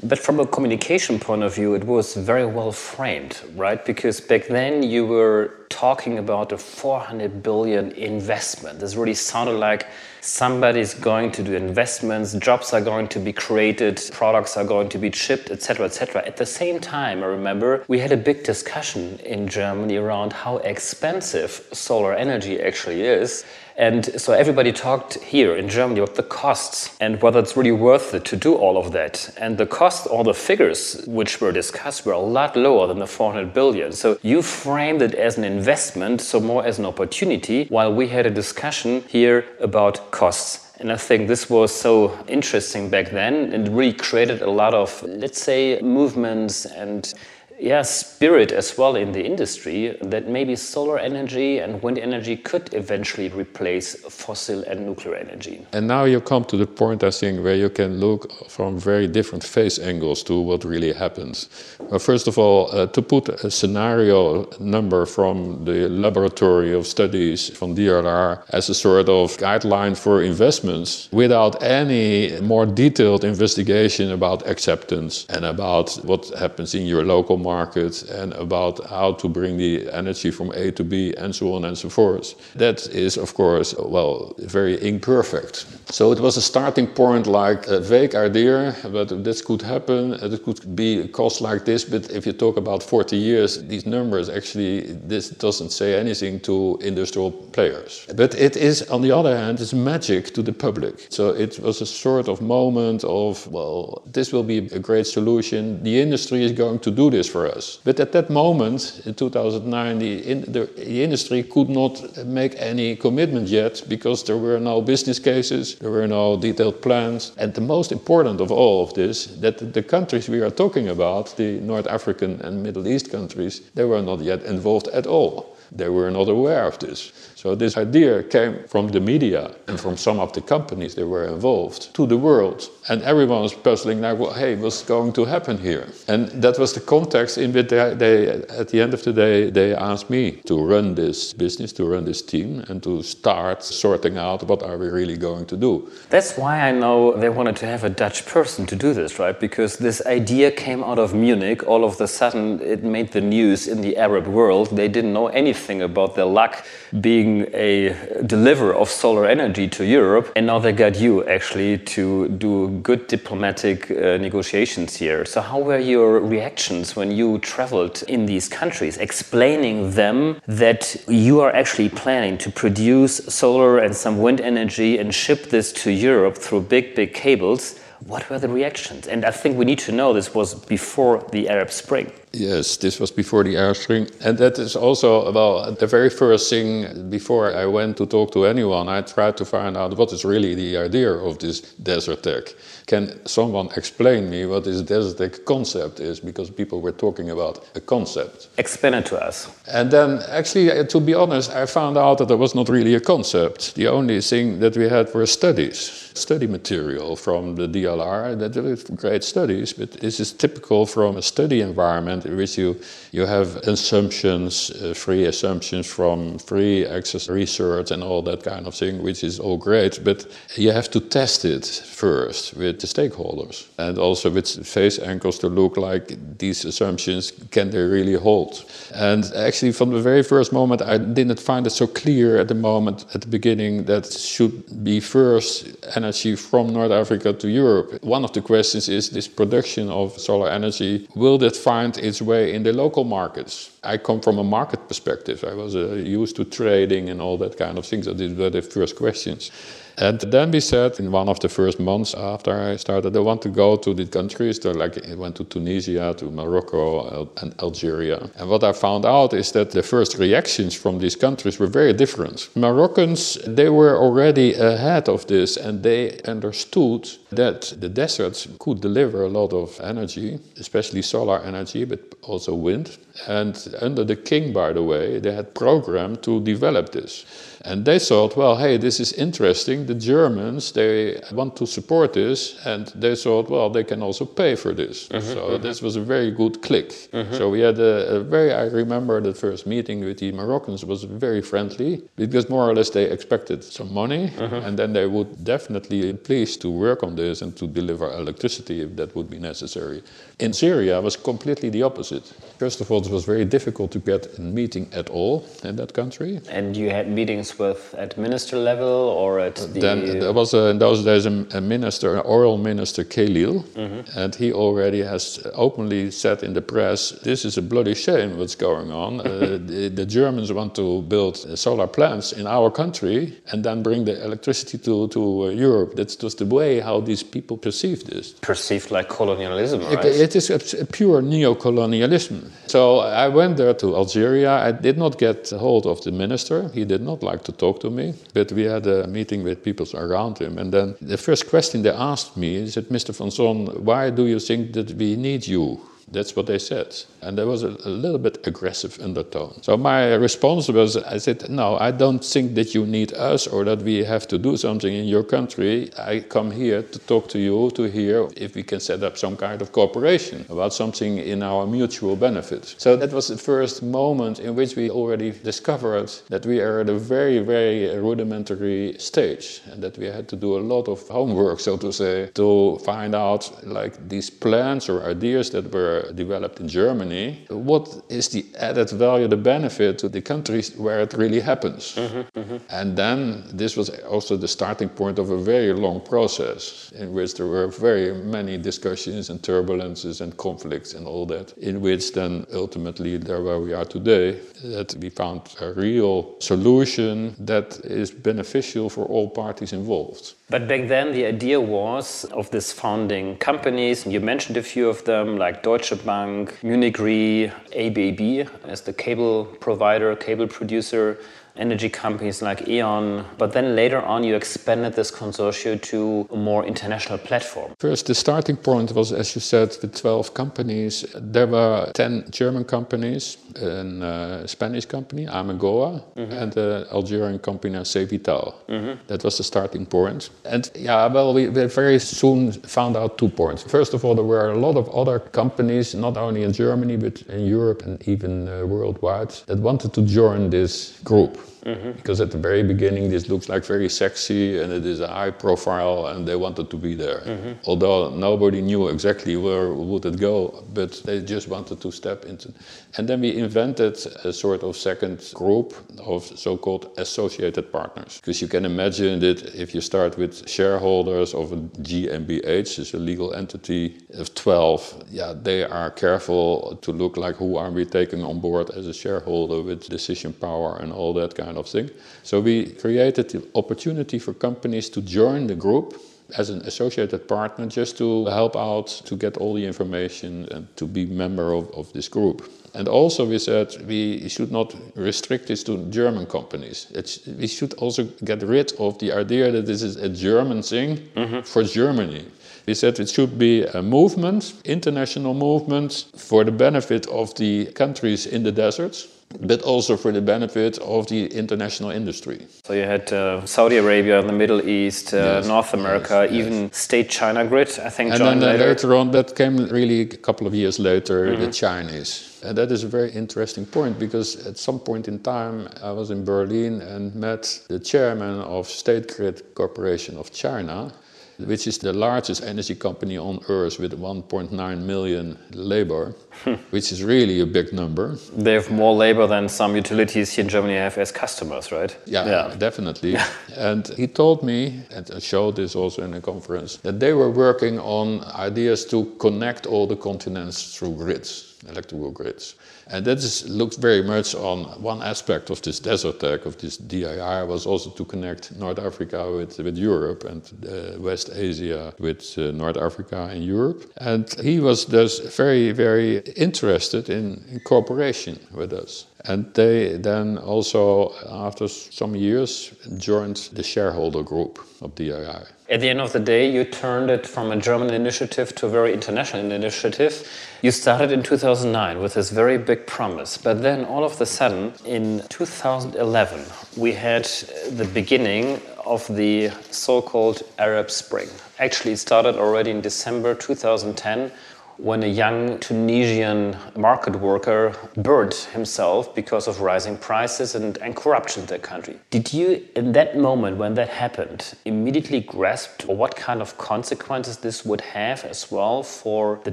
But 0.02 0.18
from 0.18 0.38
a 0.40 0.44
communication 0.44 1.18
point 1.18 1.42
of 1.42 1.56
view, 1.56 1.74
it 1.74 1.86
was 1.86 2.12
very 2.14 2.44
well 2.44 2.70
framed, 2.70 3.42
right? 3.56 3.82
Because 3.82 4.20
back 4.20 4.46
then 4.46 4.82
you 4.82 5.08
were 5.08 5.48
talking 5.68 6.18
about 6.18 6.52
a 6.52 6.58
400 6.58 7.42
billion 7.42 7.92
investment. 7.92 8.80
This 8.80 8.94
really 8.94 9.14
sounded 9.14 9.58
like 9.58 9.86
somebody's 10.20 10.94
going 10.94 11.30
to 11.32 11.42
do 11.42 11.54
investments, 11.54 12.34
jobs 12.34 12.72
are 12.72 12.80
going 12.80 13.08
to 13.08 13.18
be 13.18 13.32
created, 13.32 14.02
products 14.12 14.56
are 14.56 14.64
going 14.64 14.88
to 14.88 14.98
be 14.98 15.10
shipped, 15.12 15.50
etc., 15.50 15.86
etc. 15.86 16.26
At 16.26 16.36
the 16.36 16.46
same 16.46 16.80
time, 16.80 17.22
I 17.22 17.26
remember 17.26 17.84
we 17.88 18.00
had 18.00 18.12
a 18.12 18.16
big 18.16 18.42
discussion 18.42 19.18
in 19.20 19.46
Germany 19.48 19.96
around 19.96 20.32
how 20.32 20.58
expensive 20.58 21.68
solar 21.72 22.12
energy 22.12 22.60
actually 22.60 23.02
is. 23.02 23.44
And 23.78 24.18
so 24.18 24.32
everybody 24.32 24.72
talked 24.72 25.14
here 25.22 25.54
in 25.54 25.68
Germany 25.68 26.00
about 26.00 26.14
the 26.14 26.22
costs 26.22 26.96
and 26.98 27.20
whether 27.20 27.38
it's 27.38 27.58
really 27.58 27.72
worth 27.72 28.14
it 28.14 28.24
to 28.24 28.36
do 28.36 28.54
all 28.54 28.78
of 28.78 28.92
that. 28.92 29.34
And 29.36 29.58
the 29.58 29.66
cost, 29.66 30.06
all 30.06 30.24
the 30.24 30.32
figures 30.32 31.04
which 31.06 31.42
were 31.42 31.52
discussed 31.52 32.06
were 32.06 32.14
a 32.14 32.18
lot 32.18 32.56
lower 32.56 32.86
than 32.86 32.98
the 32.98 33.06
400 33.06 33.52
billion. 33.52 33.92
So 33.92 34.18
you 34.22 34.40
framed 34.40 35.02
it 35.02 35.14
as 35.14 35.36
an 35.36 35.44
investment, 35.56 36.20
so 36.20 36.40
more 36.40 36.62
as 36.70 36.78
an 36.78 36.86
opportunity, 36.86 37.66
while 37.68 37.92
we 38.00 38.06
had 38.08 38.26
a 38.26 38.30
discussion 38.42 39.02
here 39.08 39.44
about 39.60 40.10
costs. 40.10 40.52
And 40.80 40.92
I 40.92 40.96
think 40.96 41.28
this 41.28 41.48
was 41.48 41.70
so 41.72 42.12
interesting 42.28 42.90
back 42.90 43.10
then 43.10 43.34
and 43.54 43.62
really 43.68 43.94
created 43.94 44.42
a 44.42 44.50
lot 44.50 44.74
of, 44.74 45.02
let's 45.02 45.40
say, 45.40 45.80
movements 45.80 46.66
and 46.66 47.14
yeah, 47.58 47.82
spirit 47.82 48.52
as 48.52 48.76
well 48.76 48.96
in 48.96 49.12
the 49.12 49.24
industry 49.24 49.96
that 50.02 50.28
maybe 50.28 50.54
solar 50.56 50.98
energy 50.98 51.58
and 51.58 51.82
wind 51.82 51.98
energy 51.98 52.36
could 52.36 52.72
eventually 52.74 53.28
replace 53.30 53.94
fossil 54.10 54.62
and 54.64 54.84
nuclear 54.84 55.14
energy. 55.14 55.66
And 55.72 55.86
now 55.88 56.04
you 56.04 56.20
come 56.20 56.44
to 56.46 56.56
the 56.56 56.66
point, 56.66 57.02
I 57.02 57.10
think, 57.10 57.42
where 57.42 57.54
you 57.54 57.70
can 57.70 57.98
look 57.98 58.48
from 58.50 58.78
very 58.78 59.06
different 59.06 59.42
face 59.42 59.78
angles 59.78 60.22
to 60.24 60.38
what 60.38 60.64
really 60.64 60.92
happens. 60.92 61.48
Well, 61.80 61.98
first 61.98 62.28
of 62.28 62.38
all, 62.38 62.70
uh, 62.72 62.86
to 62.88 63.02
put 63.02 63.28
a 63.28 63.50
scenario 63.50 64.48
number 64.60 65.06
from 65.06 65.64
the 65.64 65.88
laboratory 65.88 66.72
of 66.74 66.86
studies 66.86 67.48
from 67.56 67.74
DRR 67.74 68.42
as 68.50 68.68
a 68.68 68.74
sort 68.74 69.08
of 69.08 69.36
guideline 69.38 69.96
for 69.96 70.22
investments 70.22 71.08
without 71.12 71.62
any 71.62 72.38
more 72.40 72.66
detailed 72.66 73.24
investigation 73.24 74.10
about 74.10 74.46
acceptance 74.46 75.26
and 75.30 75.44
about 75.44 75.94
what 76.04 76.28
happens 76.38 76.74
in 76.74 76.86
your 76.86 77.04
local 77.04 77.36
market 77.54 77.94
and 78.20 78.32
about 78.34 78.74
how 78.88 79.08
to 79.20 79.28
bring 79.28 79.56
the 79.56 79.72
energy 80.00 80.30
from 80.30 80.48
A 80.62 80.70
to 80.72 80.84
B 80.84 81.14
and 81.22 81.34
so 81.34 81.54
on 81.56 81.64
and 81.64 81.76
so 81.76 81.88
forth. 81.88 82.34
That 82.54 82.78
is, 82.88 83.16
of 83.16 83.34
course, 83.34 83.74
well, 83.78 84.34
very 84.38 84.74
imperfect. 84.92 85.66
So 85.90 86.12
it 86.12 86.20
was 86.20 86.36
a 86.36 86.42
starting 86.42 86.88
point 87.02 87.26
like 87.26 87.62
a 87.68 87.80
vague 87.80 88.14
idea, 88.14 88.74
but 88.96 89.08
this 89.24 89.42
could 89.42 89.62
happen. 89.62 90.14
It 90.14 90.42
could 90.44 90.60
be 90.74 91.00
a 91.00 91.08
cost 91.08 91.40
like 91.40 91.64
this, 91.64 91.84
but 91.84 92.10
if 92.10 92.26
you 92.26 92.32
talk 92.32 92.56
about 92.56 92.82
40 92.82 93.16
years, 93.16 93.50
these 93.72 93.86
numbers 93.86 94.28
actually, 94.28 94.80
this 95.12 95.30
doesn't 95.30 95.70
say 95.70 95.98
anything 95.98 96.40
to 96.40 96.78
industrial 96.82 97.30
players. 97.30 98.06
But 98.16 98.34
it 98.34 98.56
is, 98.56 98.82
on 98.90 99.02
the 99.02 99.12
other 99.12 99.36
hand, 99.36 99.60
it's 99.60 99.72
magic 99.72 100.32
to 100.34 100.42
the 100.42 100.52
public. 100.52 100.94
So 101.08 101.30
it 101.30 101.58
was 101.60 101.80
a 101.80 101.86
sort 101.86 102.28
of 102.28 102.40
moment 102.40 103.04
of, 103.04 103.46
well, 103.46 104.02
this 104.06 104.32
will 104.32 104.42
be 104.42 104.58
a 104.72 104.78
great 104.78 105.06
solution. 105.06 105.82
The 105.82 106.00
industry 106.00 106.42
is 106.44 106.52
going 106.52 106.78
to 106.80 106.90
do 106.90 107.10
this 107.10 107.28
for 107.36 107.46
us. 107.58 107.78
But 107.84 108.00
at 108.00 108.12
that 108.12 108.28
moment, 108.30 109.02
in 109.04 109.14
2009, 109.14 109.98
the, 109.98 110.12
in, 110.32 110.40
the, 110.52 110.64
the, 110.76 111.02
industry 111.06 111.42
could 111.42 111.68
not 111.68 111.94
make 112.24 112.54
any 112.56 112.96
commitment 112.96 113.48
yet 113.48 113.82
because 113.88 114.24
there 114.24 114.38
were 114.38 114.58
no 114.58 114.80
business 114.80 115.18
cases, 115.18 115.76
there 115.82 115.90
were 115.90 116.06
no 116.06 116.36
detailed 116.36 116.80
plans. 116.80 117.32
And 117.36 117.52
the 117.52 117.66
most 117.74 117.92
important 117.92 118.40
of 118.40 118.50
all 118.50 118.82
of 118.82 118.94
this, 118.94 119.26
that 119.44 119.56
the 119.78 119.82
countries 119.82 120.28
we 120.28 120.40
are 120.40 120.50
talking 120.50 120.88
about, 120.88 121.36
the 121.36 121.60
North 121.60 121.86
African 121.86 122.40
and 122.46 122.62
Middle 122.62 122.86
East 122.88 123.10
countries, 123.10 123.54
they 123.74 123.84
were 123.84 124.02
not 124.02 124.20
yet 124.20 124.42
involved 124.44 124.88
at 124.88 125.06
all. 125.06 125.56
They 125.72 125.88
were 125.88 126.10
not 126.10 126.28
aware 126.28 126.64
of 126.64 126.78
this. 126.78 127.12
So 127.34 127.54
this 127.54 127.76
idea 127.76 128.22
came 128.22 128.64
from 128.68 128.88
the 128.88 129.00
media 129.00 129.50
and 129.68 129.78
from 129.78 129.96
some 129.96 130.20
of 130.20 130.32
the 130.32 130.40
companies 130.40 130.94
that 130.94 131.06
were 131.06 131.26
involved 131.26 131.94
to 131.94 132.06
the 132.06 132.16
world. 132.16 132.70
And 132.88 133.02
everyone 133.02 133.42
was 133.42 133.52
puzzling 133.52 134.00
like, 134.00 134.16
well, 134.16 134.32
hey, 134.32 134.54
what's 134.54 134.82
going 134.82 135.12
to 135.14 135.24
happen 135.24 135.58
here? 135.58 135.88
And 136.06 136.28
that 136.40 136.56
was 136.56 136.72
the 136.72 136.80
context 136.80 137.36
in 137.36 137.52
which 137.52 137.68
they, 137.68 137.94
they, 137.94 138.28
at 138.28 138.68
the 138.68 138.80
end 138.80 138.94
of 138.94 139.02
the 139.02 139.12
day, 139.12 139.50
they 139.50 139.74
asked 139.74 140.08
me 140.08 140.40
to 140.46 140.64
run 140.64 140.94
this 140.94 141.32
business, 141.32 141.72
to 141.74 141.84
run 141.84 142.04
this 142.04 142.22
team, 142.22 142.64
and 142.68 142.80
to 142.84 143.02
start 143.02 143.64
sorting 143.64 144.18
out 144.18 144.44
what 144.44 144.62
are 144.62 144.78
we 144.78 144.86
really 144.86 145.16
going 145.16 145.46
to 145.46 145.56
do. 145.56 145.90
That's 146.10 146.36
why 146.36 146.60
I 146.60 146.70
know 146.70 147.16
they 147.16 147.28
wanted 147.28 147.56
to 147.56 147.66
have 147.66 147.82
a 147.82 147.90
Dutch 147.90 148.24
person 148.24 148.66
to 148.66 148.76
do 148.76 148.94
this, 148.94 149.18
right? 149.18 149.38
Because 149.38 149.78
this 149.78 150.00
idea 150.06 150.52
came 150.52 150.84
out 150.84 151.00
of 151.00 151.12
Munich. 151.12 151.66
All 151.66 151.84
of 151.84 152.00
a 152.00 152.06
sudden, 152.06 152.60
it 152.60 152.84
made 152.84 153.10
the 153.10 153.20
news 153.20 153.66
in 153.66 153.80
the 153.80 153.96
Arab 153.96 154.28
world. 154.28 154.68
They 154.76 154.86
didn't 154.86 155.12
know 155.12 155.26
anything 155.26 155.82
about 155.82 156.14
their 156.14 156.24
luck 156.24 156.64
being 157.00 157.46
a 157.52 158.22
deliverer 158.24 158.76
of 158.76 158.88
solar 158.88 159.26
energy 159.26 159.66
to 159.70 159.84
Europe. 159.84 160.32
And 160.36 160.46
now 160.46 160.60
they 160.60 160.72
got 160.72 161.00
you 161.00 161.24
actually 161.26 161.78
to 161.78 162.28
do 162.28 162.75
good 162.82 163.06
diplomatic 163.06 163.90
uh, 163.90 164.16
negotiations 164.18 164.96
here. 164.96 165.24
So, 165.24 165.40
how 165.40 165.60
were 165.60 165.78
your 165.78 166.20
reactions 166.20 166.96
when 166.96 167.10
you 167.10 167.38
traveled 167.38 168.02
in 168.08 168.26
these 168.26 168.48
countries, 168.48 168.96
explaining 168.98 169.92
them 169.92 170.40
that 170.46 170.96
you 171.08 171.40
are 171.40 171.54
actually 171.54 171.88
planning 171.88 172.38
to 172.38 172.50
produce 172.50 173.16
solar 173.26 173.78
and 173.78 173.94
some 173.94 174.18
wind 174.18 174.40
energy 174.40 174.98
and 174.98 175.14
ship 175.14 175.50
this 175.50 175.72
to 175.72 175.90
Europe 175.90 176.36
through 176.36 176.62
big, 176.62 176.94
big 176.94 177.14
cables? 177.14 177.78
What 178.06 178.28
were 178.28 178.38
the 178.38 178.48
reactions? 178.48 179.08
And 179.08 179.24
I 179.24 179.30
think 179.30 179.56
we 179.56 179.64
need 179.64 179.78
to 179.80 179.92
know 179.92 180.12
this 180.12 180.34
was 180.34 180.54
before 180.54 181.26
the 181.32 181.48
Arab 181.48 181.70
Spring. 181.70 182.12
Yes, 182.32 182.76
this 182.76 183.00
was 183.00 183.10
before 183.10 183.44
the 183.44 183.74
Spring. 183.74 184.08
And 184.20 184.36
that 184.38 184.58
is 184.58 184.76
also, 184.76 185.32
well, 185.32 185.72
the 185.72 185.86
very 185.86 186.10
first 186.10 186.50
thing 186.50 187.08
before 187.08 187.54
I 187.54 187.64
went 187.66 187.96
to 187.96 188.06
talk 188.06 188.32
to 188.32 188.44
anyone, 188.44 188.88
I 188.88 189.00
tried 189.00 189.36
to 189.38 189.44
find 189.44 189.76
out 189.76 189.96
what 189.96 190.12
is 190.12 190.24
really 190.24 190.54
the 190.54 190.76
idea 190.76 191.12
of 191.12 191.38
this 191.38 191.60
Desertec. 191.82 192.54
Can 192.86 193.26
someone 193.26 193.68
explain 193.76 194.28
me 194.28 194.44
what 194.46 194.64
this 194.64 194.82
Desertec 194.82 195.44
concept 195.44 196.00
is? 196.00 196.20
Because 196.20 196.50
people 196.50 196.80
were 196.80 196.92
talking 196.92 197.30
about 197.30 197.64
a 197.74 197.80
concept. 197.80 198.48
Explain 198.58 198.94
it 198.94 199.06
to 199.06 199.16
us. 199.16 199.48
And 199.68 199.90
then, 199.90 200.20
actually, 200.28 200.70
uh, 200.70 200.84
to 200.84 201.00
be 201.00 201.14
honest, 201.14 201.50
I 201.52 201.66
found 201.66 201.96
out 201.96 202.18
that 202.18 202.28
there 202.28 202.36
was 202.36 202.54
not 202.54 202.68
really 202.68 202.94
a 202.94 203.00
concept. 203.00 203.74
The 203.76 203.88
only 203.88 204.20
thing 204.20 204.60
that 204.60 204.76
we 204.76 204.88
had 204.88 205.12
were 205.14 205.26
studies. 205.26 206.06
study 206.16 206.46
material 206.46 207.14
from 207.14 207.56
the 207.56 207.68
DLR 207.68 208.38
that 208.38 208.56
are 208.56 208.96
great 208.96 209.22
studies, 209.22 209.72
but 209.72 209.92
this 210.00 210.18
is 210.18 210.32
typical 210.32 210.86
from 210.86 211.16
a 211.16 211.22
study 211.22 211.60
environment 211.60 212.15
which 212.24 212.58
you, 212.58 212.80
you 213.12 213.26
have 213.26 213.56
assumptions, 213.68 214.70
uh, 214.70 214.94
free 214.94 215.24
assumptions 215.24 215.86
from 215.86 216.38
free 216.38 216.86
access 216.86 217.28
research 217.28 217.90
and 217.90 218.02
all 218.02 218.22
that 218.22 218.42
kind 218.42 218.66
of 218.66 218.74
thing, 218.74 219.02
which 219.02 219.22
is 219.24 219.38
all 219.38 219.56
great, 219.56 220.04
but 220.04 220.26
you 220.56 220.72
have 220.72 220.90
to 220.90 221.00
test 221.00 221.44
it 221.44 221.66
first 221.66 222.54
with 222.56 222.80
the 222.80 222.86
stakeholders 222.86 223.66
and 223.78 223.98
also 223.98 224.30
with 224.30 224.66
face 224.66 224.98
angles 224.98 225.38
to 225.38 225.48
look 225.48 225.76
like 225.76 226.38
these 226.38 226.64
assumptions, 226.64 227.32
can 227.50 227.70
they 227.70 227.82
really 227.82 228.14
hold? 228.14 228.64
And 228.94 229.24
actually 229.36 229.72
from 229.72 229.90
the 229.90 230.00
very 230.00 230.22
first 230.22 230.52
moment, 230.52 230.82
I 230.82 230.98
didn't 230.98 231.40
find 231.40 231.66
it 231.66 231.70
so 231.70 231.86
clear 231.86 232.38
at 232.38 232.48
the 232.48 232.54
moment, 232.54 233.06
at 233.14 233.20
the 233.20 233.28
beginning, 233.28 233.84
that 233.84 234.06
should 234.12 234.84
be 234.84 235.00
first 235.00 235.66
energy 235.96 236.36
from 236.36 236.72
North 236.72 236.92
Africa 236.92 237.32
to 237.32 237.48
Europe. 237.48 238.02
One 238.02 238.24
of 238.24 238.32
the 238.32 238.40
questions 238.40 238.88
is 238.88 239.10
this 239.10 239.28
production 239.28 239.90
of 239.90 240.18
solar 240.18 240.48
energy, 240.48 241.08
will 241.14 241.38
that 241.38 241.56
find 241.56 241.98
its 242.06 242.22
way 242.22 242.54
in 242.54 242.62
the 242.62 242.72
local 242.72 243.04
markets? 243.04 243.70
I 243.82 243.98
come 243.98 244.20
from 244.20 244.38
a 244.38 244.44
market 244.44 244.88
perspective. 244.88 245.44
I 245.44 245.54
was 245.54 245.76
uh, 245.76 245.94
used 245.94 246.36
to 246.36 246.44
trading 246.44 247.10
and 247.10 247.20
all 247.20 247.36
that 247.38 247.58
kind 247.58 247.78
of 247.78 247.86
things. 247.86 248.06
These 248.06 248.34
were 248.34 248.50
the 248.50 248.62
first 248.62 248.96
questions. 248.96 249.50
And 249.98 250.20
then 250.20 250.50
we 250.50 250.60
said 250.60 251.00
in 251.00 251.10
one 251.10 251.28
of 251.28 251.40
the 251.40 251.48
first 251.48 251.80
months 251.80 252.14
after 252.14 252.52
I 252.52 252.76
started, 252.76 253.16
I 253.16 253.20
want 253.20 253.42
to 253.42 253.48
go 253.48 253.76
to 253.76 253.94
the 253.94 254.06
countries. 254.06 254.60
So 254.60 254.72
like 254.72 255.08
I 255.08 255.14
went 255.14 255.36
to 255.36 255.44
Tunisia, 255.44 256.14
to 256.18 256.30
Morocco, 256.30 257.30
and 257.40 257.54
Algeria. 257.62 258.30
And 258.36 258.50
what 258.50 258.62
I 258.62 258.72
found 258.72 259.06
out 259.06 259.32
is 259.32 259.52
that 259.52 259.70
the 259.70 259.82
first 259.82 260.18
reactions 260.18 260.74
from 260.74 260.98
these 260.98 261.16
countries 261.16 261.58
were 261.58 261.66
very 261.66 261.92
different. 261.92 262.48
Moroccans, 262.54 263.38
they 263.46 263.70
were 263.70 263.96
already 263.96 264.54
ahead 264.54 265.08
of 265.08 265.26
this 265.26 265.56
and 265.56 265.82
they 265.82 266.20
understood 266.22 267.08
that 267.30 267.74
the 267.80 267.88
deserts 267.88 268.46
could 268.58 268.80
deliver 268.80 269.24
a 269.24 269.28
lot 269.28 269.52
of 269.52 269.80
energy, 269.80 270.38
especially 270.58 271.02
solar 271.02 271.40
energy, 271.40 271.84
but 271.84 272.00
also 272.22 272.54
wind. 272.54 272.98
And 273.26 273.74
under 273.80 274.04
the 274.04 274.16
king, 274.16 274.52
by 274.52 274.72
the 274.72 274.82
way, 274.82 275.18
they 275.18 275.32
had 275.32 275.54
programmed 275.54 276.22
to 276.22 276.40
develop 276.40 276.92
this. 276.92 277.24
And 277.66 277.84
they 277.84 277.98
thought, 277.98 278.36
well, 278.36 278.56
hey, 278.56 278.76
this 278.76 279.00
is 279.00 279.12
interesting. 279.14 279.86
The 279.86 279.94
Germans, 279.94 280.70
they 280.70 281.20
want 281.32 281.56
to 281.56 281.66
support 281.66 282.12
this. 282.12 282.64
And 282.64 282.86
they 282.94 283.16
thought, 283.16 283.50
well, 283.50 283.70
they 283.70 283.82
can 283.82 284.02
also 284.02 284.24
pay 284.24 284.54
for 284.54 284.72
this. 284.72 285.08
Mm-hmm, 285.08 285.26
so 285.26 285.40
mm-hmm. 285.40 285.62
this 285.62 285.82
was 285.82 285.96
a 285.96 286.00
very 286.00 286.30
good 286.30 286.62
click. 286.62 286.90
Mm-hmm. 286.90 287.34
So 287.34 287.50
we 287.50 287.60
had 287.60 287.78
a, 287.80 288.16
a, 288.16 288.20
very, 288.20 288.52
I 288.52 288.66
remember 288.66 289.20
the 289.20 289.34
first 289.34 289.66
meeting 289.66 290.04
with 290.04 290.18
the 290.18 290.30
Moroccans 290.30 290.84
was 290.84 291.02
very 291.02 291.42
friendly 291.42 292.02
because 292.14 292.48
more 292.48 292.70
or 292.70 292.74
less 292.74 292.90
they 292.90 293.10
expected 293.10 293.64
some 293.64 293.92
money. 293.92 294.30
And 294.38 294.78
then 294.78 294.92
they 294.92 295.06
would 295.06 295.44
definitely 295.44 296.12
be 296.12 296.12
pleased 296.18 296.60
to 296.62 296.70
work 296.70 297.02
on 297.02 297.16
this 297.16 297.42
and 297.42 297.56
to 297.56 297.66
deliver 297.66 298.12
electricity 298.12 298.82
if 298.82 298.94
that 298.96 299.14
would 299.16 299.28
be 299.28 299.38
necessary. 299.38 300.02
In 300.38 300.52
Syria, 300.52 300.98
it 300.98 301.02
was 301.02 301.16
completely 301.16 301.70
the 301.70 301.82
opposite. 301.82 302.32
First 302.58 302.80
of 302.80 302.90
all, 302.90 303.00
it 303.04 303.10
was 303.10 303.24
very 303.24 303.44
difficult 303.44 303.90
to 303.92 303.98
get 303.98 304.38
a 304.38 304.40
meeting 304.40 304.88
at 304.92 305.10
all 305.10 305.46
in 305.62 305.76
that 305.76 305.92
country. 305.92 306.40
And 306.50 306.76
you 306.76 306.90
had 306.90 307.10
meetings 307.10 307.58
with 307.58 307.94
at 307.98 308.16
minister 308.16 308.56
level 308.56 308.88
or 308.88 309.40
at 309.40 309.56
the... 309.56 309.80
Then 309.80 310.20
there 310.20 310.32
was 310.32 310.54
a, 310.54 310.70
in 310.70 310.78
those 310.78 311.04
days 311.04 311.26
a, 311.26 311.46
a 311.54 311.60
minister, 311.60 312.16
an 312.16 312.22
oil 312.24 312.56
minister, 312.56 313.04
Khelil, 313.04 313.62
mm-hmm. 313.62 314.18
and 314.18 314.34
he 314.34 314.52
already 314.52 315.02
has 315.02 315.46
openly 315.54 316.10
said 316.10 316.42
in 316.42 316.54
the 316.54 316.62
press, 316.62 317.10
this 317.22 317.44
is 317.44 317.58
a 317.58 317.62
bloody 317.62 317.94
shame 317.94 318.38
what's 318.38 318.54
going 318.54 318.90
on. 318.90 319.20
uh, 319.20 319.58
the, 319.66 319.88
the, 319.88 320.06
Germans 320.06 320.52
want 320.52 320.74
to 320.76 321.02
build 321.02 321.36
solar 321.58 321.86
plants 321.86 322.32
in 322.32 322.46
our 322.46 322.70
country 322.70 323.36
and 323.52 323.64
then 323.64 323.82
bring 323.82 324.04
the 324.04 324.24
electricity 324.24 324.78
to, 324.78 325.08
to 325.08 325.44
uh, 325.44 325.48
Europe. 325.48 325.94
That's 325.96 326.16
just 326.16 326.38
the 326.38 326.46
way 326.46 326.80
how 326.80 327.00
these 327.00 327.22
people 327.22 327.56
perceive 327.56 328.04
this. 328.04 328.32
Perceived 328.32 328.90
like 328.90 329.08
colonialism, 329.08 329.80
right? 329.80 330.04
it 330.04 330.34
is 330.36 330.50
a, 330.50 330.86
pure 330.86 331.20
neo-colonialism. 331.20 332.45
So 332.66 332.98
I 332.98 333.28
went 333.28 333.56
there 333.56 333.74
to 333.74 333.96
Algeria. 333.96 334.52
I 334.52 334.72
did 334.72 334.98
not 334.98 335.18
get 335.18 335.50
hold 335.50 335.86
of 335.86 336.02
the 336.02 336.12
minister. 336.12 336.68
He 336.74 336.84
did 336.84 337.02
not 337.02 337.22
like 337.22 337.42
to 337.44 337.52
talk 337.52 337.80
to 337.80 337.90
me. 337.90 338.14
But 338.34 338.52
we 338.52 338.64
had 338.64 338.86
a 338.86 339.06
meeting 339.06 339.42
with 339.44 339.62
people 339.62 339.86
around 339.94 340.38
him. 340.38 340.58
And 340.58 340.72
then 340.72 340.96
the 341.00 341.16
first 341.16 341.48
question 341.48 341.82
they 341.82 341.90
asked 341.90 342.36
me 342.36 342.56
is, 342.56 342.74
that, 342.74 342.90
Mr. 342.90 343.16
Van 343.16 343.30
Son, 343.30 343.66
why 343.84 344.10
do 344.10 344.26
you 344.26 344.40
think 344.40 344.72
that 344.72 344.92
we 344.92 345.16
need 345.16 345.46
you? 345.46 345.80
That's 346.12 346.36
what 346.36 346.46
they 346.46 346.58
said. 346.58 346.94
And 347.20 347.36
there 347.36 347.46
was 347.46 347.64
a, 347.64 347.76
a, 347.84 347.90
little 347.90 348.18
bit 348.18 348.46
aggressive 348.46 348.98
undertone. 349.00 349.60
So 349.62 349.76
my 349.76 350.14
response 350.14 350.68
was 350.68 350.96
I 350.96 351.18
said, 351.18 351.50
No, 351.50 351.76
I 351.78 351.90
don't 351.90 352.24
think 352.24 352.54
that 352.54 352.74
you 352.74 352.86
need 352.86 353.12
us 353.14 353.48
or 353.48 353.64
that 353.64 353.82
we 353.82 354.04
have 354.04 354.28
to 354.28 354.38
do 354.38 354.56
something 354.56 354.94
in 354.94 355.06
your 355.06 355.24
country. 355.24 355.90
I 355.98 356.20
come 356.20 356.52
here 356.52 356.82
to 356.82 356.98
talk 357.00 357.28
to 357.30 357.38
you 357.40 357.70
to 357.72 357.84
hear 357.84 358.28
if 358.36 358.54
we 358.54 358.62
can 358.62 358.78
set 358.78 359.02
up 359.02 359.18
some 359.18 359.36
kind 359.36 359.60
of 359.60 359.72
cooperation 359.72 360.46
about 360.48 360.72
something 360.72 361.18
in 361.18 361.42
our 361.42 361.66
mutual 361.66 362.14
benefit. 362.14 362.76
So 362.78 362.96
that 362.96 363.12
was 363.12 363.26
the 363.28 363.36
first 363.36 363.82
moment 363.82 364.38
in 364.38 364.54
which 364.54 364.76
we 364.76 364.90
already 364.90 365.32
discovered 365.32 366.10
that 366.28 366.46
we 366.46 366.60
are 366.60 366.80
at 366.80 366.88
a 366.88 366.98
very, 366.98 367.40
very 367.40 367.98
rudimentary 367.98 368.94
stage 368.98 369.60
and 369.72 369.82
that 369.82 369.98
we 369.98 370.06
had 370.06 370.28
to 370.28 370.36
do 370.36 370.56
a 370.56 370.60
lot 370.60 370.86
of 370.86 371.06
homework, 371.08 371.58
so 371.58 371.76
to 371.78 371.92
say, 371.92 372.30
to 372.34 372.78
find 372.84 373.14
out 373.14 373.50
like 373.64 374.08
these 374.08 374.30
plans 374.30 374.88
or 374.88 375.04
ideas 375.04 375.50
that 375.50 375.70
were 375.96 376.12
developed 376.12 376.60
in 376.60 376.68
Germany, 376.68 377.46
what 377.48 378.02
is 378.08 378.28
the 378.28 378.44
added 378.58 378.90
value, 378.90 379.28
the 379.28 379.36
benefit 379.36 379.98
to 379.98 380.08
the 380.08 380.20
countries 380.20 380.76
where 380.76 381.00
it 381.00 381.12
really 381.14 381.40
happens? 381.40 381.94
Mm-hmm, 381.94 382.38
mm-hmm. 382.38 382.56
And 382.70 382.96
then 382.96 383.44
this 383.52 383.76
was 383.76 383.90
also 384.04 384.36
the 384.36 384.48
starting 384.48 384.88
point 384.88 385.18
of 385.18 385.30
a 385.30 385.38
very 385.38 385.72
long 385.72 386.00
process 386.00 386.92
in 386.98 387.12
which 387.12 387.34
there 387.34 387.46
were 387.46 387.68
very 387.68 388.12
many 388.14 388.58
discussions 388.58 389.30
and 389.30 389.40
turbulences 389.42 390.20
and 390.20 390.36
conflicts 390.36 390.94
and 390.94 391.06
all 391.06 391.26
that, 391.26 391.56
in 391.58 391.80
which 391.80 392.12
then 392.12 392.46
ultimately 392.52 393.16
there 393.16 393.42
where 393.42 393.60
we 393.60 393.72
are 393.72 393.84
today, 393.84 394.40
that 394.64 394.94
we 395.00 395.10
found 395.10 395.40
a 395.60 395.72
real 395.72 396.34
solution 396.40 397.34
that 397.38 397.78
is 397.84 398.10
beneficial 398.10 398.88
for 398.88 399.04
all 399.04 399.28
parties 399.28 399.72
involved. 399.72 400.34
But 400.48 400.68
back 400.68 400.86
then, 400.86 401.12
the 401.12 401.26
idea 401.26 401.60
was 401.60 402.24
of 402.26 402.52
these 402.52 402.70
founding 402.70 403.36
companies, 403.38 404.04
and 404.04 404.12
you 404.12 404.20
mentioned 404.20 404.56
a 404.56 404.62
few 404.62 404.88
of 404.88 405.04
them, 405.04 405.36
like 405.36 405.64
Deutsche 405.64 406.04
Bank, 406.04 406.62
Munich 406.62 407.00
Re, 407.00 407.50
ABB 407.74 408.48
as 408.64 408.80
the 408.82 408.92
cable 408.92 409.46
provider, 409.58 410.14
cable 410.14 410.46
producer, 410.46 411.18
energy 411.58 411.88
companies 411.88 412.42
like 412.42 412.68
E.ON. 412.68 413.24
But 413.38 413.52
then 413.52 413.76
later 413.76 414.00
on, 414.00 414.24
you 414.24 414.34
expanded 414.34 414.94
this 414.94 415.10
consortium 415.10 415.80
to 415.82 416.28
a 416.32 416.36
more 416.36 416.64
international 416.64 417.18
platform. 417.18 417.72
First, 417.78 418.06
the 418.06 418.14
starting 418.14 418.56
point 418.56 418.92
was, 418.92 419.12
as 419.12 419.34
you 419.34 419.40
said, 419.40 419.70
the 419.80 419.88
12 419.88 420.34
companies. 420.34 421.04
There 421.14 421.46
were 421.46 421.90
10 421.94 422.30
German 422.30 422.64
companies, 422.64 423.38
a 423.60 423.80
uh, 423.80 424.46
Spanish 424.46 424.86
company, 424.86 425.26
Abengoa, 425.26 426.02
mm-hmm. 426.14 426.32
and 426.32 426.56
an 426.56 426.86
Algerian 426.92 427.38
company, 427.38 427.78
Cevital. 427.78 428.54
Mm-hmm. 428.68 429.06
That 429.06 429.24
was 429.24 429.38
the 429.38 429.44
starting 429.44 429.86
point. 429.86 430.30
And 430.44 430.70
yeah, 430.74 431.06
well, 431.06 431.34
we, 431.34 431.48
we 431.48 431.66
very 431.66 431.98
soon 431.98 432.52
found 432.52 432.96
out 432.96 433.18
two 433.18 433.28
points. 433.28 433.62
First 433.62 433.94
of 433.94 434.04
all, 434.04 434.14
there 434.14 434.24
were 434.24 434.50
a 434.50 434.58
lot 434.58 434.76
of 434.76 434.88
other 434.90 435.18
companies, 435.18 435.94
not 435.94 436.16
only 436.16 436.42
in 436.42 436.52
Germany, 436.52 436.96
but 436.96 437.22
in 437.22 437.46
Europe 437.46 437.82
and 437.82 438.06
even 438.08 438.48
uh, 438.48 438.66
worldwide, 438.66 439.30
that 439.46 439.58
wanted 439.58 439.92
to 439.94 440.02
join 440.02 440.50
this 440.50 440.98
group. 441.04 441.38
Mm-hmm. 441.66 441.92
Because 441.92 442.20
at 442.20 442.30
the 442.30 442.38
very 442.38 442.62
beginning, 442.62 443.10
this 443.10 443.28
looks 443.28 443.48
like 443.48 443.64
very 443.64 443.88
sexy 443.88 444.60
and 444.60 444.72
it 444.72 444.86
is 444.86 445.00
a 445.00 445.08
high 445.08 445.32
profile, 445.32 446.06
and 446.06 446.26
they 446.26 446.36
wanted 446.36 446.70
to 446.70 446.76
be 446.76 446.94
there. 446.94 447.20
Mm-hmm. 447.20 447.52
Although 447.66 448.10
nobody 448.10 448.62
knew 448.62 448.86
exactly 448.88 449.36
where 449.36 449.72
would 449.72 450.06
it 450.06 450.18
go, 450.20 450.64
but 450.72 450.92
they 451.04 451.20
just 451.20 451.48
wanted 451.48 451.80
to 451.80 451.90
step 451.90 452.24
into. 452.24 452.52
And 452.98 453.06
then 453.06 453.20
we 453.20 453.36
invented 453.36 453.98
a 454.24 454.32
sort 454.32 454.62
of 454.62 454.76
second 454.76 455.30
group 455.34 455.74
of 455.98 456.24
so-called 456.24 456.90
associated 456.96 457.70
partners. 457.70 458.20
Because 458.20 458.40
you 458.40 458.48
can 458.48 458.64
imagine 458.64 459.20
that 459.20 459.54
if 459.54 459.74
you 459.74 459.82
start 459.82 460.16
with 460.16 460.48
shareholders 460.48 461.34
of 461.34 461.52
a 461.52 461.56
GmbH, 461.56 462.78
is 462.78 462.94
a 462.94 462.98
legal 462.98 463.34
entity 463.34 463.98
of 464.14 464.34
12, 464.34 465.04
yeah, 465.10 465.34
they 465.34 465.64
are 465.64 465.90
careful 465.90 466.78
to 466.80 466.92
look 466.92 467.18
like 467.18 467.36
who 467.36 467.56
are 467.56 467.70
we 467.70 467.84
taking 467.84 468.22
on 468.22 468.40
board 468.40 468.70
as 468.70 468.86
a 468.86 468.94
shareholder 468.94 469.60
with 469.60 469.88
decision 469.88 470.32
power 470.32 470.78
and 470.80 470.92
all 470.92 471.12
that 471.12 471.34
kind 471.34 471.58
of 471.58 471.68
thing. 471.68 471.90
So 472.22 472.40
we 472.40 472.72
created 472.72 473.28
the 473.28 473.46
opportunity 473.54 474.18
for 474.18 474.32
companies 474.32 474.88
to 474.90 475.02
join 475.02 475.46
the 475.46 475.54
group 475.54 476.00
as 476.36 476.50
an 476.50 476.60
associated 476.62 477.28
partner 477.28 477.66
just 477.66 477.96
to 477.98 478.26
help 478.26 478.56
out 478.56 478.88
to 479.04 479.16
get 479.16 479.36
all 479.36 479.54
the 479.54 479.64
information 479.64 480.48
and 480.50 480.76
to 480.76 480.86
be 480.86 481.06
member 481.06 481.52
of, 481.52 481.70
of 481.70 481.92
this 481.92 482.08
group. 482.08 482.50
And 482.74 482.88
also 482.88 483.24
we 483.24 483.38
said 483.38 483.74
we 483.86 484.28
should 484.28 484.52
not 484.52 484.74
restrict 484.94 485.46
this 485.46 485.62
to 485.64 485.78
German 485.90 486.26
companies. 486.26 486.88
It's, 486.94 487.26
we 487.26 487.46
should 487.46 487.74
also 487.74 488.04
get 488.24 488.42
rid 488.42 488.72
of 488.78 488.98
the 488.98 489.12
idea 489.12 489.50
that 489.50 489.66
this 489.66 489.82
is 489.82 489.96
a 489.96 490.08
German 490.08 490.62
thing 490.62 490.98
mm-hmm. 491.14 491.40
for 491.40 491.62
Germany. 491.62 492.24
We 492.66 492.74
said 492.74 492.98
it 492.98 493.08
should 493.08 493.38
be 493.38 493.64
a 493.64 493.80
movement, 493.80 494.54
international 494.64 495.34
movement, 495.34 496.06
for 496.16 496.42
the 496.42 496.50
benefit 496.50 497.06
of 497.06 497.32
the 497.36 497.66
countries 497.66 498.26
in 498.26 498.42
the 498.42 498.52
deserts 498.52 499.15
but 499.40 499.62
also 499.62 499.96
for 499.96 500.12
the 500.12 500.20
benefit 500.20 500.78
of 500.78 501.06
the 501.08 501.26
international 501.26 501.90
industry. 501.90 502.46
So 502.64 502.72
you 502.72 502.82
had 502.82 503.12
uh, 503.12 503.44
Saudi 503.44 503.76
Arabia, 503.76 504.22
the 504.22 504.32
Middle 504.32 504.66
East, 504.68 505.12
uh, 505.12 505.16
Yes, 505.16 505.46
North 505.46 505.74
America, 505.74 506.24
yes, 506.24 506.32
yes. 506.32 506.46
even 506.46 506.72
State 506.72 507.08
China 507.10 507.44
Grid, 507.44 507.68
I 507.78 507.90
think, 507.90 508.12
And 508.12 508.20
then 508.20 508.42
uh, 508.42 508.46
later. 508.46 508.68
later 508.68 508.94
on, 508.94 509.10
that 509.10 509.34
came 509.36 509.56
really 509.68 510.00
a 510.02 510.06
couple 510.06 510.46
of 510.46 510.54
years 510.54 510.78
later, 510.78 511.36
the 511.36 511.50
Chinese. 511.52 512.40
And 512.42 512.56
that 512.56 512.70
is 512.70 512.84
a 512.84 512.88
very 512.88 513.10
interesting 513.10 513.66
point 513.66 513.98
because 513.98 514.46
at 514.46 514.56
some 514.56 514.78
point 514.78 515.08
in 515.08 515.18
time, 515.18 515.68
I 515.82 515.90
was 515.92 516.10
in 516.10 516.24
Berlin 516.24 516.80
and 516.80 517.14
met 517.14 517.60
the 517.68 517.78
chairman 517.80 518.40
of 518.40 518.68
State 518.68 519.16
Grid 519.16 519.42
Corporation 519.54 520.16
of 520.16 520.30
China, 520.32 520.92
which 521.38 521.66
is 521.66 521.78
the 521.78 521.92
largest 521.92 522.42
energy 522.42 522.74
company 522.74 523.18
on 523.18 523.40
earth 523.48 523.78
with 523.78 523.92
1.9 523.92 524.78
million 524.82 525.38
labor, 525.52 526.14
which 526.70 526.92
is 526.92 527.02
really 527.02 527.40
a 527.40 527.46
big 527.46 527.72
number. 527.72 528.16
They 528.36 528.54
have 528.54 528.70
more 528.70 528.94
labor 528.94 529.26
than 529.26 529.48
some 529.48 529.76
utilities 529.76 530.32
here 530.32 530.44
in 530.44 530.48
Germany 530.48 530.74
have 530.74 530.98
as 530.98 531.12
customers, 531.12 531.72
right? 531.72 531.96
Yeah, 532.06 532.54
definitely. 532.58 533.16
and 533.56 533.86
he 533.88 534.06
told 534.06 534.42
me, 534.42 534.82
and 534.90 535.10
I 535.14 535.18
showed 535.18 535.56
this 535.56 535.76
also 535.76 536.02
in 536.02 536.14
a 536.14 536.20
conference, 536.20 536.76
that 536.78 537.00
they 537.00 537.12
were 537.12 537.30
working 537.30 537.78
on 537.78 538.24
ideas 538.34 538.84
to 538.86 539.04
connect 539.18 539.66
all 539.66 539.86
the 539.86 539.96
continents 539.96 540.76
through 540.76 540.94
grids, 540.94 541.58
electrical 541.68 542.10
grids. 542.10 542.54
And 542.88 543.04
that 543.04 543.18
is, 543.18 543.48
looked 543.48 543.78
very 543.78 544.02
much 544.02 544.34
on 544.34 544.64
one 544.80 545.02
aspect 545.02 545.50
of 545.50 545.60
this 545.62 545.80
Desertec, 545.80 546.46
of 546.46 546.56
this 546.58 546.76
DIR, 546.76 547.46
was 547.46 547.66
also 547.66 547.90
to 547.90 548.04
connect 548.04 548.54
North 548.56 548.78
Africa 548.78 549.30
with, 549.32 549.58
with 549.58 549.76
Europe 549.76 550.24
and 550.24 550.42
uh, 550.68 551.00
West 551.00 551.30
Asia 551.34 551.92
with 551.98 552.38
uh, 552.38 552.52
North 552.52 552.76
Africa 552.76 553.28
and 553.32 553.44
Europe. 553.44 553.90
And 553.96 554.32
he 554.40 554.60
was 554.60 554.86
thus 554.86 555.18
very, 555.36 555.72
very 555.72 556.18
interested 556.36 557.10
in, 557.10 557.44
in 557.50 557.60
cooperation 557.60 558.38
with 558.54 558.72
us. 558.72 559.06
And 559.28 559.52
they 559.54 559.96
then 559.96 560.38
also, 560.38 561.12
after 561.28 561.66
some 561.68 562.14
years, 562.14 562.72
joined 562.96 563.36
the 563.52 563.62
shareholder 563.62 564.22
group 564.22 564.58
of 564.80 564.94
DII. 564.94 565.46
At 565.68 565.80
the 565.80 565.88
end 565.88 566.00
of 566.00 566.12
the 566.12 566.20
day, 566.20 566.48
you 566.48 566.64
turned 566.64 567.10
it 567.10 567.26
from 567.26 567.50
a 567.50 567.56
German 567.56 567.92
initiative 567.92 568.54
to 568.54 568.66
a 568.66 568.68
very 568.68 568.94
international 568.94 569.50
initiative. 569.50 570.30
You 570.62 570.70
started 570.70 571.10
in 571.10 571.24
2009 571.24 572.00
with 572.00 572.14
this 572.14 572.30
very 572.30 572.56
big 572.56 572.86
promise, 572.86 573.36
but 573.36 573.62
then 573.62 573.84
all 573.84 574.04
of 574.04 574.20
a 574.20 574.26
sudden, 574.26 574.74
in 574.84 575.24
2011, 575.28 576.44
we 576.76 576.92
had 576.92 577.24
the 577.70 577.88
beginning 577.92 578.60
of 578.84 579.04
the 579.08 579.50
so 579.72 580.00
called 580.00 580.42
Arab 580.58 580.88
Spring. 580.88 581.28
Actually, 581.58 581.92
it 581.92 581.98
started 581.98 582.36
already 582.36 582.70
in 582.70 582.80
December 582.80 583.34
2010 583.34 584.30
when 584.78 585.02
a 585.02 585.06
young 585.06 585.58
Tunisian 585.58 586.56
market 586.76 587.16
worker 587.16 587.74
burned 587.96 588.34
himself 588.34 589.14
because 589.14 589.48
of 589.48 589.60
rising 589.60 589.96
prices 589.96 590.54
and, 590.54 590.76
and 590.78 590.94
corruption 590.94 591.42
in 591.42 591.46
the 591.46 591.58
country. 591.58 591.98
Did 592.10 592.32
you, 592.32 592.66
in 592.76 592.92
that 592.92 593.16
moment 593.16 593.56
when 593.56 593.74
that 593.74 593.88
happened, 593.88 594.54
immediately 594.64 595.20
grasp 595.20 595.84
what 595.86 596.16
kind 596.16 596.40
of 596.40 596.58
consequences 596.58 597.38
this 597.38 597.64
would 597.64 597.80
have 597.80 598.24
as 598.24 598.50
well 598.50 598.82
for 598.82 599.40
the 599.44 599.52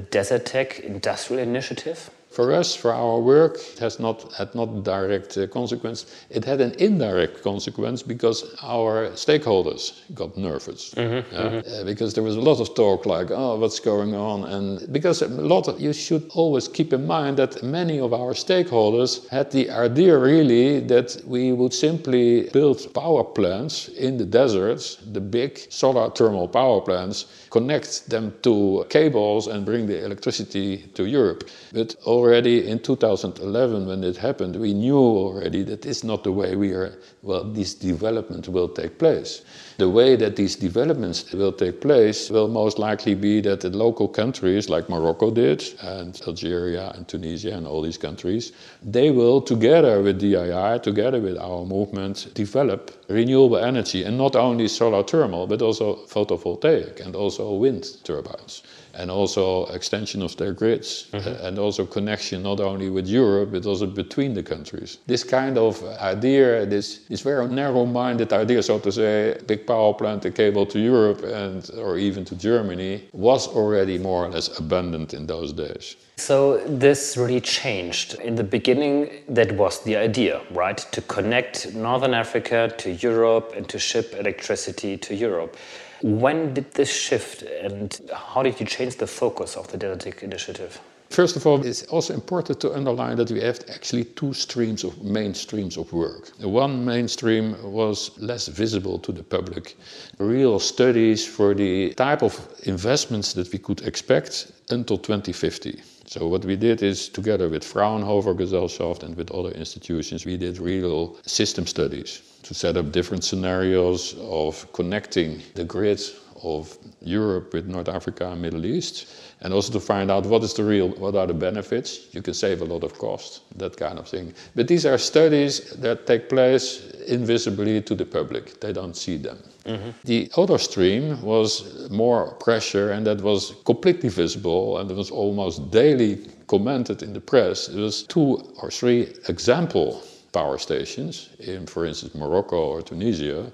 Desertec 0.00 0.80
industrial 0.80 1.42
initiative? 1.42 2.10
For 2.34 2.52
us, 2.52 2.74
for 2.74 2.92
our 2.92 3.20
work, 3.20 3.58
it 3.72 3.78
has 3.78 4.00
not 4.00 4.32
had 4.32 4.54
not 4.56 4.82
direct 4.82 5.38
uh, 5.38 5.46
consequence. 5.46 6.06
It 6.30 6.44
had 6.44 6.60
an 6.60 6.72
indirect 6.78 7.44
consequence 7.44 8.02
because 8.02 8.56
our 8.60 9.10
stakeholders 9.14 9.92
got 10.14 10.36
nervous. 10.36 10.92
Yeah? 10.96 11.22
Uh, 11.32 11.84
because 11.84 12.12
there 12.14 12.24
was 12.24 12.34
a 12.34 12.40
lot 12.40 12.58
of 12.60 12.74
talk 12.74 13.06
like, 13.06 13.30
oh, 13.30 13.56
what's 13.60 13.78
going 13.78 14.14
on? 14.14 14.44
And 14.44 14.92
because 14.92 15.22
a 15.22 15.28
lot 15.28 15.68
of, 15.68 15.80
you 15.80 15.92
should 15.92 16.28
always 16.34 16.66
keep 16.66 16.92
in 16.92 17.06
mind 17.06 17.36
that 17.36 17.62
many 17.62 18.00
of 18.00 18.12
our 18.12 18.34
stakeholders 18.34 19.28
had 19.28 19.52
the 19.52 19.70
idea 19.70 20.18
really 20.18 20.80
that 20.80 21.22
we 21.26 21.52
would 21.52 21.72
simply 21.72 22.50
build 22.52 22.92
power 22.94 23.22
plants 23.22 23.88
in 23.88 24.16
the 24.16 24.26
deserts, 24.26 24.96
the 25.12 25.20
big 25.20 25.58
solar 25.70 26.10
thermal 26.10 26.48
power 26.48 26.80
plants, 26.80 27.26
connect 27.50 28.10
them 28.10 28.34
to 28.42 28.84
cables 28.88 29.46
and 29.46 29.64
bring 29.64 29.86
the 29.86 30.04
electricity 30.04 30.78
to 30.94 31.04
Europe. 31.06 31.44
But 31.72 31.94
already 32.24 32.66
in 32.66 32.78
2011, 32.78 33.86
when 33.86 34.02
it 34.02 34.16
happened, 34.16 34.56
we 34.56 34.72
knew 34.72 34.96
already 34.96 35.62
that 35.62 35.82
this 35.82 35.98
is 35.98 36.04
not 36.04 36.24
the 36.24 36.32
way 36.32 36.56
we 36.56 36.72
are, 36.72 36.96
well, 37.22 37.44
this 37.44 37.74
development 37.74 38.48
will 38.48 38.68
take 38.68 38.98
place. 38.98 39.42
The 39.76 39.90
way 39.90 40.16
that 40.16 40.36
these 40.36 40.56
developments 40.56 41.32
will 41.32 41.52
take 41.52 41.82
place 41.82 42.30
will 42.30 42.48
most 42.48 42.78
likely 42.78 43.14
be 43.14 43.42
that 43.42 43.60
the 43.60 43.68
local 43.68 44.08
countries, 44.08 44.70
like 44.70 44.88
Morocco 44.88 45.30
did, 45.30 45.62
and 45.82 46.18
Algeria 46.26 46.92
and 46.94 47.06
Tunisia 47.06 47.52
and 47.54 47.66
all 47.66 47.82
these 47.82 47.98
countries, 47.98 48.52
they 48.82 49.10
will, 49.10 49.42
together 49.42 50.00
with 50.00 50.22
DII, 50.22 50.82
together 50.82 51.20
with 51.20 51.36
our 51.36 51.66
movement, 51.66 52.32
develop 52.32 52.90
renewable 53.08 53.58
energy, 53.58 54.02
and 54.02 54.16
not 54.16 54.34
only 54.34 54.66
solar 54.68 55.02
thermal, 55.02 55.46
but 55.46 55.60
also 55.60 55.96
photovoltaic 56.06 57.04
and 57.04 57.14
also 57.14 57.52
wind 57.52 57.84
turbines 58.02 58.62
and 58.96 59.10
also 59.10 59.66
extension 59.66 60.22
of 60.22 60.36
their 60.36 60.52
grids 60.52 61.08
uh, 61.12 61.38
and 61.42 61.58
also 61.58 61.84
connection 61.84 62.42
not 62.42 62.60
only 62.60 62.90
with 62.90 63.06
Europe 63.06 63.50
but 63.52 63.66
also 63.66 63.86
between 63.86 64.34
the 64.34 64.42
countries. 64.42 64.98
This 65.06 65.24
kind 65.24 65.58
of 65.58 65.82
idea, 66.00 66.66
this, 66.66 66.98
this 67.08 67.20
very 67.22 67.46
narrow-minded 67.48 68.32
idea, 68.32 68.62
so 68.62 68.78
to 68.78 68.92
say, 68.92 69.38
big 69.46 69.66
power 69.66 69.94
plant, 69.94 70.24
a 70.24 70.30
cable 70.30 70.66
to 70.66 70.78
Europe 70.78 71.22
and 71.22 71.70
or 71.78 71.98
even 71.98 72.24
to 72.24 72.36
Germany, 72.36 73.08
was 73.12 73.48
already 73.48 73.98
more 73.98 74.26
or 74.26 74.28
less 74.28 74.58
abundant 74.58 75.14
in 75.14 75.26
those 75.26 75.52
days. 75.52 75.96
So 76.16 76.58
this 76.66 77.16
really 77.16 77.40
changed. 77.40 78.14
In 78.20 78.36
the 78.36 78.44
beginning, 78.44 79.10
that 79.28 79.52
was 79.52 79.82
the 79.82 79.96
idea, 79.96 80.40
right? 80.52 80.78
To 80.92 81.00
connect 81.02 81.74
Northern 81.74 82.14
Africa 82.14 82.72
to 82.78 82.92
Europe 82.92 83.52
and 83.56 83.68
to 83.68 83.78
ship 83.78 84.14
electricity 84.14 84.96
to 84.98 85.14
Europe. 85.14 85.56
When 86.02 86.54
did 86.54 86.72
this 86.74 86.92
shift 86.92 87.42
and 87.42 87.98
how 88.12 88.42
did 88.42 88.60
you 88.60 88.66
change 88.66 88.96
the 88.96 89.06
focus 89.06 89.56
of 89.56 89.68
the 89.68 89.76
Deltic 89.76 90.22
initiative? 90.22 90.80
First 91.10 91.36
of 91.36 91.46
all, 91.46 91.64
it's 91.64 91.84
also 91.84 92.12
important 92.12 92.60
to 92.62 92.74
underline 92.74 93.16
that 93.18 93.30
we 93.30 93.40
have 93.40 93.60
actually 93.68 94.04
two 94.04 94.32
streams 94.34 94.82
of 94.82 95.00
main 95.04 95.32
streams 95.34 95.76
of 95.76 95.92
work. 95.92 96.30
One 96.40 96.84
mainstream 96.84 97.56
was 97.62 98.10
less 98.18 98.48
visible 98.48 98.98
to 98.98 99.12
the 99.12 99.22
public. 99.22 99.76
Real 100.18 100.58
studies 100.58 101.24
for 101.24 101.54
the 101.54 101.94
type 101.94 102.22
of 102.22 102.34
investments 102.64 103.32
that 103.34 103.52
we 103.52 103.58
could 103.60 103.82
expect 103.82 104.50
until 104.70 104.98
2050. 104.98 105.80
So 106.06 106.26
what 106.26 106.44
we 106.44 106.56
did 106.56 106.82
is, 106.82 107.08
together 107.08 107.48
with 107.48 107.62
Fraunhofer 107.62 108.34
Gesellschaft 108.34 109.04
and 109.04 109.16
with 109.16 109.30
other 109.30 109.52
institutions, 109.52 110.26
we 110.26 110.36
did 110.36 110.58
real 110.58 111.16
system 111.24 111.66
studies 111.66 112.22
to 112.44 112.54
set 112.54 112.76
up 112.76 112.92
different 112.92 113.24
scenarios 113.24 114.14
of 114.20 114.70
connecting 114.72 115.42
the 115.54 115.64
grids 115.64 116.20
of 116.42 116.76
Europe 117.00 117.54
with 117.54 117.66
North 117.66 117.88
Africa 117.88 118.30
and 118.30 118.42
Middle 118.42 118.66
East, 118.66 119.06
and 119.40 119.52
also 119.52 119.72
to 119.72 119.80
find 119.80 120.10
out 120.10 120.26
what 120.26 120.42
is 120.42 120.52
the 120.54 120.62
real, 120.62 120.90
what 120.90 121.16
are 121.16 121.26
the 121.26 121.34
benefits. 121.34 122.14
You 122.14 122.22
can 122.22 122.34
save 122.34 122.60
a 122.60 122.64
lot 122.64 122.84
of 122.84 122.98
cost, 122.98 123.42
that 123.58 123.76
kind 123.76 123.98
of 123.98 124.08
thing. 124.08 124.34
But 124.54 124.68
these 124.68 124.84
are 124.84 124.98
studies 124.98 125.70
that 125.80 126.06
take 126.06 126.28
place 126.28 126.90
invisibly 127.08 127.80
to 127.82 127.94
the 127.94 128.04
public. 128.04 128.60
They 128.60 128.72
don't 128.72 128.96
see 128.96 129.16
them. 129.16 129.38
Mm-hmm. 129.64 129.90
The 130.04 130.30
other 130.36 130.58
stream 130.58 131.22
was 131.22 131.88
more 131.90 132.34
pressure, 132.34 132.92
and 132.92 133.06
that 133.06 133.22
was 133.22 133.54
completely 133.64 134.10
visible, 134.10 134.78
and 134.78 134.90
it 134.90 134.96
was 134.96 135.10
almost 135.10 135.70
daily 135.70 136.26
commented 136.46 137.02
in 137.02 137.14
the 137.14 137.20
press. 137.20 137.68
It 137.68 137.80
was 137.80 138.02
two 138.02 138.36
or 138.60 138.70
three 138.70 139.14
example 139.28 140.02
power 140.34 140.58
stations 140.58 141.30
in, 141.38 141.66
for 141.66 141.86
instance, 141.86 142.14
Morocco 142.14 142.56
or 142.56 142.82
Tunisia, 142.82 143.50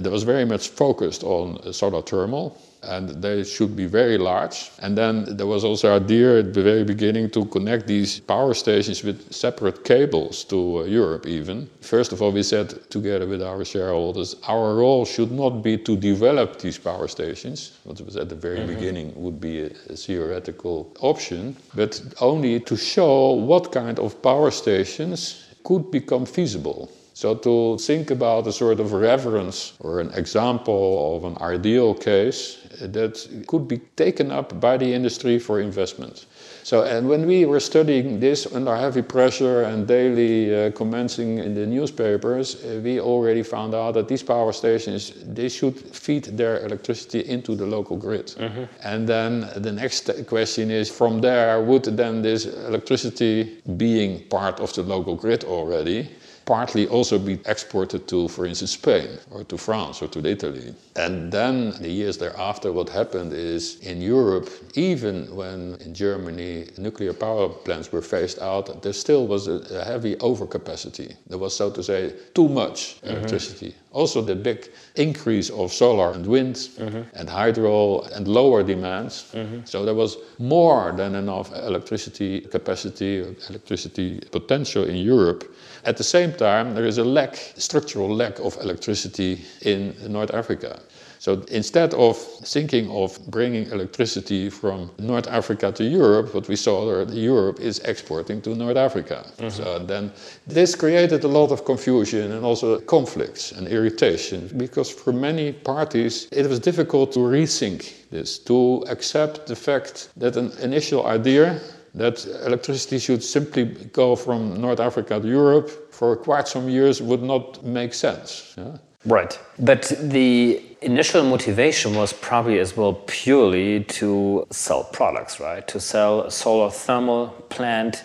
that 0.00 0.10
was 0.10 0.22
very 0.22 0.46
much 0.46 0.68
focused 0.68 1.22
on 1.24 1.72
solar 1.72 2.02
thermal, 2.02 2.56
and 2.82 3.10
they 3.22 3.44
should 3.44 3.76
be 3.76 3.84
very 3.84 4.16
large. 4.16 4.70
And 4.78 4.96
then 4.96 5.36
there 5.36 5.46
was 5.46 5.64
also 5.64 5.88
a 5.92 5.96
idea 5.96 6.38
at 6.38 6.54
the 6.54 6.62
very 6.62 6.84
beginning 6.84 7.28
to 7.30 7.44
connect 7.44 7.86
these 7.86 8.20
power 8.20 8.54
stations 8.54 9.04
with 9.04 9.30
separate 9.30 9.84
cables 9.84 10.44
to 10.44 10.58
uh, 10.78 10.82
Europe 10.84 11.26
even. 11.26 11.68
First 11.82 12.12
of 12.12 12.22
all, 12.22 12.32
we 12.32 12.42
said 12.42 12.90
together 12.90 13.26
with 13.26 13.42
our 13.42 13.64
shareholders, 13.64 14.36
our 14.48 14.76
role 14.76 15.04
should 15.04 15.30
not 15.30 15.62
be 15.62 15.76
to 15.76 15.96
develop 15.96 16.58
these 16.58 16.78
power 16.78 17.08
stations, 17.08 17.72
what 17.84 18.00
was 18.00 18.16
at 18.16 18.30
the 18.30 18.34
very 18.34 18.64
beginning 18.66 19.12
would 19.22 19.38
be 19.40 19.64
a, 19.64 19.70
a 19.90 19.96
theoretical 19.96 20.90
option, 21.00 21.54
but 21.74 22.00
only 22.20 22.60
to 22.60 22.76
show 22.76 23.32
what 23.32 23.72
kind 23.72 23.98
of 23.98 24.22
power 24.22 24.50
stations 24.50 25.49
could 25.64 25.90
become 25.90 26.26
feasible. 26.26 26.90
So 27.14 27.34
to 27.34 27.76
think 27.78 28.10
about 28.10 28.46
a 28.46 28.52
sort 28.52 28.80
of 28.80 28.92
reference 28.92 29.74
or 29.80 30.00
an 30.00 30.10
example 30.14 31.16
of 31.16 31.24
an 31.24 31.36
ideal 31.42 31.94
case 31.94 32.56
that 32.80 33.44
could 33.46 33.68
be 33.68 33.78
taken 33.96 34.30
up 34.30 34.58
by 34.58 34.78
the 34.78 34.92
industry 34.94 35.38
for 35.38 35.60
investment. 35.60 36.24
So, 36.62 36.82
and 36.82 37.08
when 37.08 37.26
we 37.26 37.44
were 37.46 37.60
studying 37.60 38.20
this 38.20 38.46
under 38.52 38.76
heavy 38.76 39.02
pressure 39.02 39.62
and 39.62 39.86
daily 39.86 40.54
uh, 40.54 40.70
commenting 40.72 41.38
in 41.38 41.54
the 41.54 41.66
newspapers, 41.66 42.56
uh, 42.56 42.80
we 42.82 43.00
already 43.00 43.42
found 43.42 43.74
out 43.74 43.94
that 43.94 44.08
these 44.08 44.22
power 44.22 44.52
stations 44.52 45.12
they 45.24 45.48
should 45.48 45.76
feed 45.76 46.24
their 46.36 46.64
electricity 46.64 47.20
into 47.20 47.54
the 47.54 47.66
local 47.66 47.96
grid. 47.96 48.26
Mm-hmm. 48.26 48.64
And 48.84 49.08
then 49.08 49.48
the 49.56 49.72
next 49.72 50.10
question 50.26 50.70
is, 50.70 50.90
from 50.90 51.20
there, 51.20 51.60
would 51.60 51.84
then 51.84 52.22
this 52.22 52.46
electricity 52.46 53.62
being 53.76 54.20
part 54.28 54.60
of 54.60 54.72
the 54.74 54.82
local 54.82 55.14
grid 55.14 55.44
already? 55.44 56.08
Partly 56.50 56.88
also 56.88 57.16
be 57.16 57.38
exported 57.46 58.08
to, 58.08 58.26
for 58.26 58.44
instance, 58.44 58.72
Spain 58.72 59.10
or 59.30 59.44
to 59.44 59.56
France 59.56 60.02
or 60.02 60.08
to 60.08 60.18
Italy. 60.26 60.74
And 60.96 61.30
then 61.30 61.70
the 61.80 61.88
years 61.88 62.18
thereafter, 62.18 62.72
what 62.72 62.88
happened 62.88 63.32
is 63.32 63.78
in 63.90 64.02
Europe, 64.02 64.50
even 64.74 65.14
when 65.36 65.76
in 65.84 65.94
Germany 65.94 66.66
nuclear 66.76 67.12
power 67.12 67.48
plants 67.48 67.92
were 67.92 68.02
phased 68.02 68.40
out, 68.40 68.82
there 68.82 68.92
still 68.92 69.28
was 69.28 69.46
a, 69.46 69.84
heavy 69.84 70.16
overcapacity. 70.16 71.14
There 71.28 71.38
was, 71.38 71.54
so 71.54 71.70
to 71.70 71.82
say, 71.84 72.14
too 72.34 72.48
much 72.48 72.78
mm-hmm. 72.78 73.10
electricity. 73.10 73.72
Also, 73.92 74.20
the 74.20 74.34
big 74.34 74.70
increase 74.96 75.50
of 75.50 75.72
solar 75.72 76.12
and 76.12 76.26
wind 76.26 76.56
mm-hmm. 76.56 77.02
and 77.18 77.28
hydro 77.28 78.02
and 78.14 78.26
lower 78.26 78.62
demands. 78.62 79.14
Mm-hmm. 79.34 79.60
So, 79.64 79.84
there 79.84 79.94
was 79.94 80.16
more 80.38 80.92
than 80.96 81.14
enough 81.14 81.52
electricity 81.52 82.40
capacity, 82.40 83.12
electricity 83.48 84.20
potential 84.30 84.84
in 84.84 84.96
Europe. 84.96 85.42
At 85.84 85.96
the 85.96 86.04
same 86.04 86.32
time, 86.40 86.74
there 86.74 86.86
is 86.86 86.98
a 86.98 87.04
lack, 87.04 87.36
structural 87.56 88.10
lack 88.22 88.38
of 88.40 88.56
electricity 88.60 89.32
in 89.62 89.94
North 90.08 90.32
Africa. 90.34 90.80
So 91.20 91.32
instead 91.50 91.92
of 91.92 92.16
thinking 92.54 92.90
of 92.90 93.18
bringing 93.26 93.70
electricity 93.70 94.48
from 94.48 94.90
North 94.98 95.28
Africa 95.28 95.70
to 95.72 95.84
Europe, 95.84 96.34
what 96.34 96.48
we 96.48 96.56
saw 96.56 96.76
that 96.86 97.14
Europe 97.14 97.60
is 97.60 97.78
exporting 97.80 98.40
to 98.40 98.54
North 98.54 98.78
Africa. 98.78 99.18
Mm-hmm. 99.36 99.50
So 99.50 99.78
then 99.80 100.12
this 100.46 100.74
created 100.74 101.24
a 101.24 101.28
lot 101.28 101.52
of 101.52 101.66
confusion 101.66 102.32
and 102.32 102.42
also 102.42 102.80
conflicts 102.80 103.52
and 103.52 103.68
irritation 103.68 104.48
because 104.56 104.90
for 104.90 105.12
many 105.12 105.52
parties 105.52 106.26
it 106.32 106.46
was 106.48 106.58
difficult 106.58 107.12
to 107.12 107.20
rethink 107.20 108.08
this, 108.10 108.38
to 108.38 108.82
accept 108.88 109.46
the 109.46 109.56
fact 109.56 110.08
that 110.16 110.36
an 110.36 110.52
initial 110.62 111.06
idea 111.06 111.60
that 111.94 112.24
electricity 112.46 112.98
should 112.98 113.22
simply 113.22 113.64
go 113.92 114.16
from 114.16 114.60
North 114.60 114.80
Africa 114.80 115.20
to 115.20 115.28
Europe 115.28 115.89
for 116.00 116.16
quite 116.16 116.48
some 116.48 116.66
years 116.66 117.02
would 117.02 117.22
not 117.22 117.62
make 117.62 117.92
sense. 117.92 118.54
Yeah? 118.56 118.78
Right. 119.04 119.38
But 119.58 119.92
the 120.00 120.62
initial 120.80 121.22
motivation 121.22 121.94
was 121.94 122.14
probably 122.14 122.58
as 122.58 122.74
well 122.74 122.94
purely 123.06 123.84
to 123.98 124.46
sell 124.50 124.84
products, 124.84 125.38
right? 125.40 125.68
To 125.68 125.78
sell 125.78 126.22
a 126.22 126.30
solar 126.30 126.70
thermal 126.70 127.28
plant, 127.50 128.02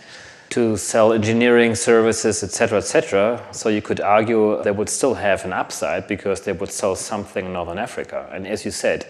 to 0.50 0.78
sell 0.78 1.14
engineering 1.14 1.76
services, 1.76 2.44
etc., 2.44 2.78
etc. 2.78 3.42
So 3.52 3.70
you 3.70 3.82
could 3.82 4.00
argue 4.00 4.62
they 4.64 4.72
would 4.72 4.90
still 4.90 5.16
have 5.16 5.46
an 5.46 5.54
upside 5.54 6.08
because 6.08 6.42
they 6.42 6.54
would 6.54 6.72
sell 6.72 6.96
something 6.96 7.46
in 7.46 7.54
Northern 7.54 7.78
Africa. 7.78 8.30
And 8.32 8.48
as 8.48 8.66
you 8.66 8.72
said, 8.72 9.06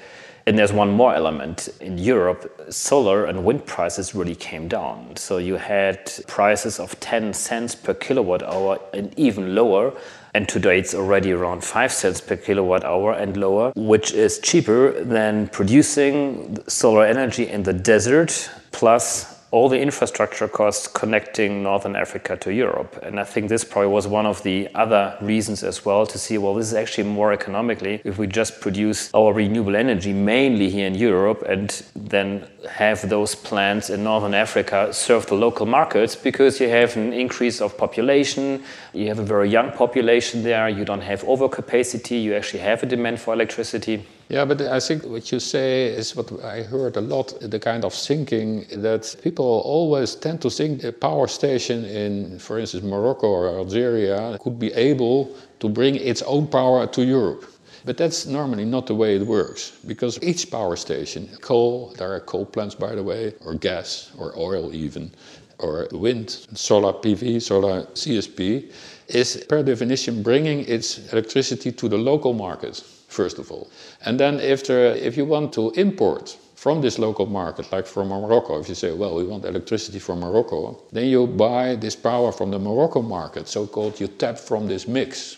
and 0.47 0.59
there's 0.59 0.71
one 0.71 0.91
more 0.91 1.15
element. 1.15 1.69
In 1.81 1.97
Europe, 1.97 2.67
solar 2.69 3.25
and 3.25 3.43
wind 3.43 3.65
prices 3.65 4.13
really 4.13 4.35
came 4.35 4.67
down. 4.67 5.15
So 5.15 5.37
you 5.39 5.55
had 5.55 6.11
prices 6.27 6.79
of 6.79 6.99
10 6.99 7.33
cents 7.33 7.73
per 7.73 7.95
kilowatt 7.95 8.43
hour 8.43 8.79
and 8.93 9.11
even 9.17 9.55
lower. 9.55 9.93
And 10.35 10.47
today 10.47 10.79
it's 10.79 10.93
already 10.93 11.31
around 11.31 11.63
5 11.63 11.91
cents 11.91 12.21
per 12.21 12.35
kilowatt 12.35 12.83
hour 12.83 13.13
and 13.13 13.35
lower, 13.37 13.71
which 13.75 14.11
is 14.11 14.37
cheaper 14.37 15.03
than 15.03 15.47
producing 15.47 16.59
solar 16.67 17.05
energy 17.05 17.47
in 17.47 17.63
the 17.63 17.73
desert 17.73 18.51
plus 18.71 19.34
all 19.55 19.69
the 19.69 19.79
infrastructure 19.79 20.49
costs 20.49 20.85
connecting 20.85 21.63
Northern 21.63 21.95
Africa 21.95 22.35
to 22.35 22.53
Europe. 22.53 22.99
And 23.01 23.17
I 23.17 23.23
think 23.23 23.47
this 23.47 23.63
probably 23.63 23.87
was 23.87 24.05
one 24.05 24.25
of 24.25 24.43
the 24.43 24.67
other 24.75 25.17
reasons 25.21 25.63
as 25.63 25.85
well 25.85 26.05
to 26.07 26.17
see, 26.19 26.37
well, 26.37 26.55
this 26.55 26.67
is 26.67 26.73
actually 26.73 27.07
more 27.07 27.31
economically 27.31 28.01
if 28.03 28.17
we 28.17 28.27
just 28.27 28.59
produce 28.59 29.09
our 29.13 29.31
renewable 29.31 29.77
energy 29.77 30.11
mainly 30.11 30.69
here 30.69 30.87
in 30.87 30.95
Europe 30.95 31.41
and 31.47 31.83
then 31.95 32.45
have 32.69 33.07
those 33.07 33.33
plants 33.33 33.89
in 33.89 34.03
Northern 34.03 34.33
Africa 34.33 34.93
serve 34.93 35.25
the 35.27 35.35
local 35.35 35.65
markets 35.65 36.17
because 36.17 36.59
you 36.59 36.67
have 36.67 36.97
an 36.97 37.13
increase 37.13 37.61
of 37.61 37.77
population, 37.77 38.61
you 38.91 39.07
have 39.07 39.19
a 39.19 39.23
very 39.23 39.49
young 39.49 39.71
population 39.71 40.43
there, 40.43 40.67
you 40.67 40.83
don't 40.83 41.03
have 41.11 41.23
overcapacity, 41.23 42.21
you 42.21 42.35
actually 42.35 42.59
have 42.59 42.83
a 42.83 42.85
demand 42.85 43.21
for 43.21 43.33
electricity. 43.33 44.05
Yeah, 44.27 44.43
but 44.43 44.59
I 44.59 44.79
think 44.79 45.03
what 45.05 45.31
you 45.31 45.39
say 45.39 45.85
is 45.85 46.15
what 46.15 46.43
I 46.43 46.63
heard 46.63 46.97
a 46.97 47.01
lot 47.01 47.39
the 47.41 47.59
kind 47.59 47.85
of 47.85 47.93
thinking 47.93 48.65
that 48.71 49.15
people 49.21 49.61
always 49.63 50.15
tend 50.15 50.41
to 50.41 50.49
think 50.49 50.83
a 50.83 50.91
power 50.91 51.27
station 51.27 51.85
in, 51.85 52.39
for 52.39 52.57
instance, 52.57 52.83
Morocco 52.83 53.27
or 53.27 53.49
Algeria 53.49 54.39
could 54.41 54.57
be 54.57 54.73
able 54.73 55.35
to 55.59 55.69
bring 55.69 55.95
its 55.95 56.23
own 56.23 56.47
power 56.47 56.87
to 56.87 57.03
Europe. 57.03 57.45
But 57.85 57.97
that's 57.97 58.25
normally 58.25 58.65
not 58.65 58.87
the 58.87 58.95
way 58.95 59.15
it 59.15 59.27
works 59.27 59.73
because 59.85 60.17
each 60.23 60.49
power 60.49 60.75
station, 60.75 61.29
coal, 61.41 61.93
there 61.99 62.11
are 62.11 62.19
coal 62.19 62.47
plants 62.47 62.73
by 62.73 62.95
the 62.95 63.03
way, 63.03 63.35
or 63.45 63.53
gas, 63.53 64.09
or 64.17 64.33
oil 64.39 64.73
even, 64.73 65.11
or 65.59 65.87
wind, 65.91 66.31
solar 66.55 66.93
PV, 66.93 67.43
solar 67.43 67.83
CSP, 67.93 68.71
is 69.07 69.45
per 69.47 69.61
definition 69.61 70.23
bringing 70.23 70.61
its 70.61 71.13
electricity 71.13 71.71
to 71.71 71.87
the 71.87 71.97
local 71.97 72.33
market 72.33 72.83
first 73.15 73.39
of 73.39 73.51
all. 73.51 73.67
And 74.05 74.19
then 74.19 74.39
if, 74.39 74.65
there, 74.67 74.95
if 74.95 75.17
you 75.17 75.25
want 75.25 75.53
to 75.53 75.71
import 75.71 76.37
from 76.55 76.81
this 76.81 76.97
local 76.99 77.25
market, 77.25 77.71
like 77.71 77.85
from 77.85 78.09
Morocco, 78.09 78.59
if 78.59 78.67
you 78.69 78.75
say, 78.75 78.91
well, 78.91 79.15
we 79.15 79.23
want 79.23 79.45
electricity 79.45 79.99
from 79.99 80.19
Morocco, 80.19 80.81
then 80.91 81.07
you 81.07 81.27
buy 81.27 81.75
this 81.75 81.95
power 81.95 82.31
from 82.31 82.51
the 82.51 82.59
Morocco 82.59 83.01
market, 83.01 83.47
so 83.47 83.67
called 83.67 83.99
you 83.99 84.07
tap 84.07 84.37
from 84.37 84.67
this 84.67 84.87
mix. 84.87 85.37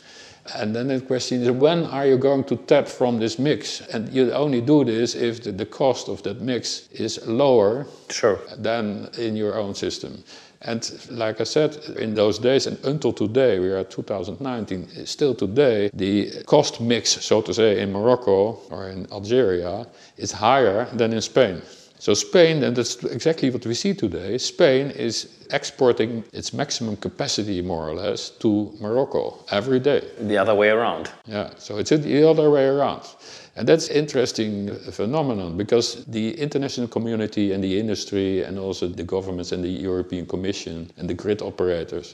And 0.56 0.74
then 0.74 0.88
the 0.88 1.02
question 1.02 1.42
is, 1.42 1.52
when 1.52 1.84
are 1.86 2.08
you 2.08 2.18
going 2.18 2.46
to 2.46 2.56
tap 2.56 2.88
from 2.88 3.20
this 3.20 3.38
mix? 3.38 3.82
And 3.82 4.08
you 4.14 4.32
only 4.32 4.62
do 4.62 4.86
this 4.86 5.16
if 5.16 5.44
the, 5.44 5.52
the 5.52 5.66
cost 5.66 6.08
of 6.08 6.24
that 6.24 6.40
mix 6.40 6.88
is 6.94 7.20
lower 7.28 7.86
sure. 8.10 8.40
than 8.58 9.10
in 9.18 9.36
your 9.36 9.56
own 9.56 9.76
system. 9.76 10.24
And 10.62 10.82
like 11.12 11.40
I 11.40 11.44
said, 11.44 11.76
in 11.98 12.16
those 12.16 12.40
days 12.40 12.68
and 12.68 12.78
until 12.84 13.14
today, 13.14 13.60
we 13.60 13.70
are 13.70 13.84
2019, 13.84 15.06
still 15.06 15.36
today, 15.36 15.90
the 15.94 16.44
cost 16.46 16.82
mix, 16.82 17.24
so 17.24 17.42
to 17.42 17.54
say, 17.54 17.82
in 17.82 17.92
Morocco 17.92 18.60
or 18.72 18.90
in 18.90 19.08
Algeria 19.12 19.86
is 20.18 20.32
higher 20.32 20.86
than 20.94 21.14
in 21.14 21.22
Spain. 21.22 21.62
So 22.00 22.14
Spain, 22.14 22.64
and 22.64 22.76
that's 22.76 23.04
exactly 23.06 23.50
what 23.50 23.66
we 23.66 23.74
see 23.74 23.94
today, 23.94 24.38
Spain 24.38 24.92
is 24.92 25.30
exporting 25.52 26.24
its 26.32 26.54
maximum 26.54 26.96
capacity, 26.96 27.62
more 27.62 27.90
or 27.90 27.96
less, 27.96 28.30
to 28.30 28.72
Morocco 28.80 29.40
every 29.50 29.80
day. 29.80 30.04
The 30.20 30.38
other 30.38 30.54
way 30.54 30.70
around. 30.70 31.10
Yeah, 31.26 31.50
so 31.58 31.78
it's 31.78 31.90
the 31.90 32.30
other 32.30 32.52
way 32.52 32.66
around. 32.66 33.02
And 33.58 33.68
that's 33.68 33.88
interesting 33.88 34.70
phenomenon 34.92 35.58
because 35.58 36.06
the 36.06 36.40
international 36.40 36.88
community 36.88 37.54
and 37.54 37.64
the 37.64 37.80
industry 37.80 38.44
and 38.44 38.60
also 38.60 38.88
the 38.88 39.04
governments 39.04 39.52
and 39.52 39.64
the 39.64 39.70
European 39.70 40.28
Commission 40.28 40.92
and 40.98 41.10
the 41.10 41.16
grid 41.16 41.42
operators, 41.42 42.14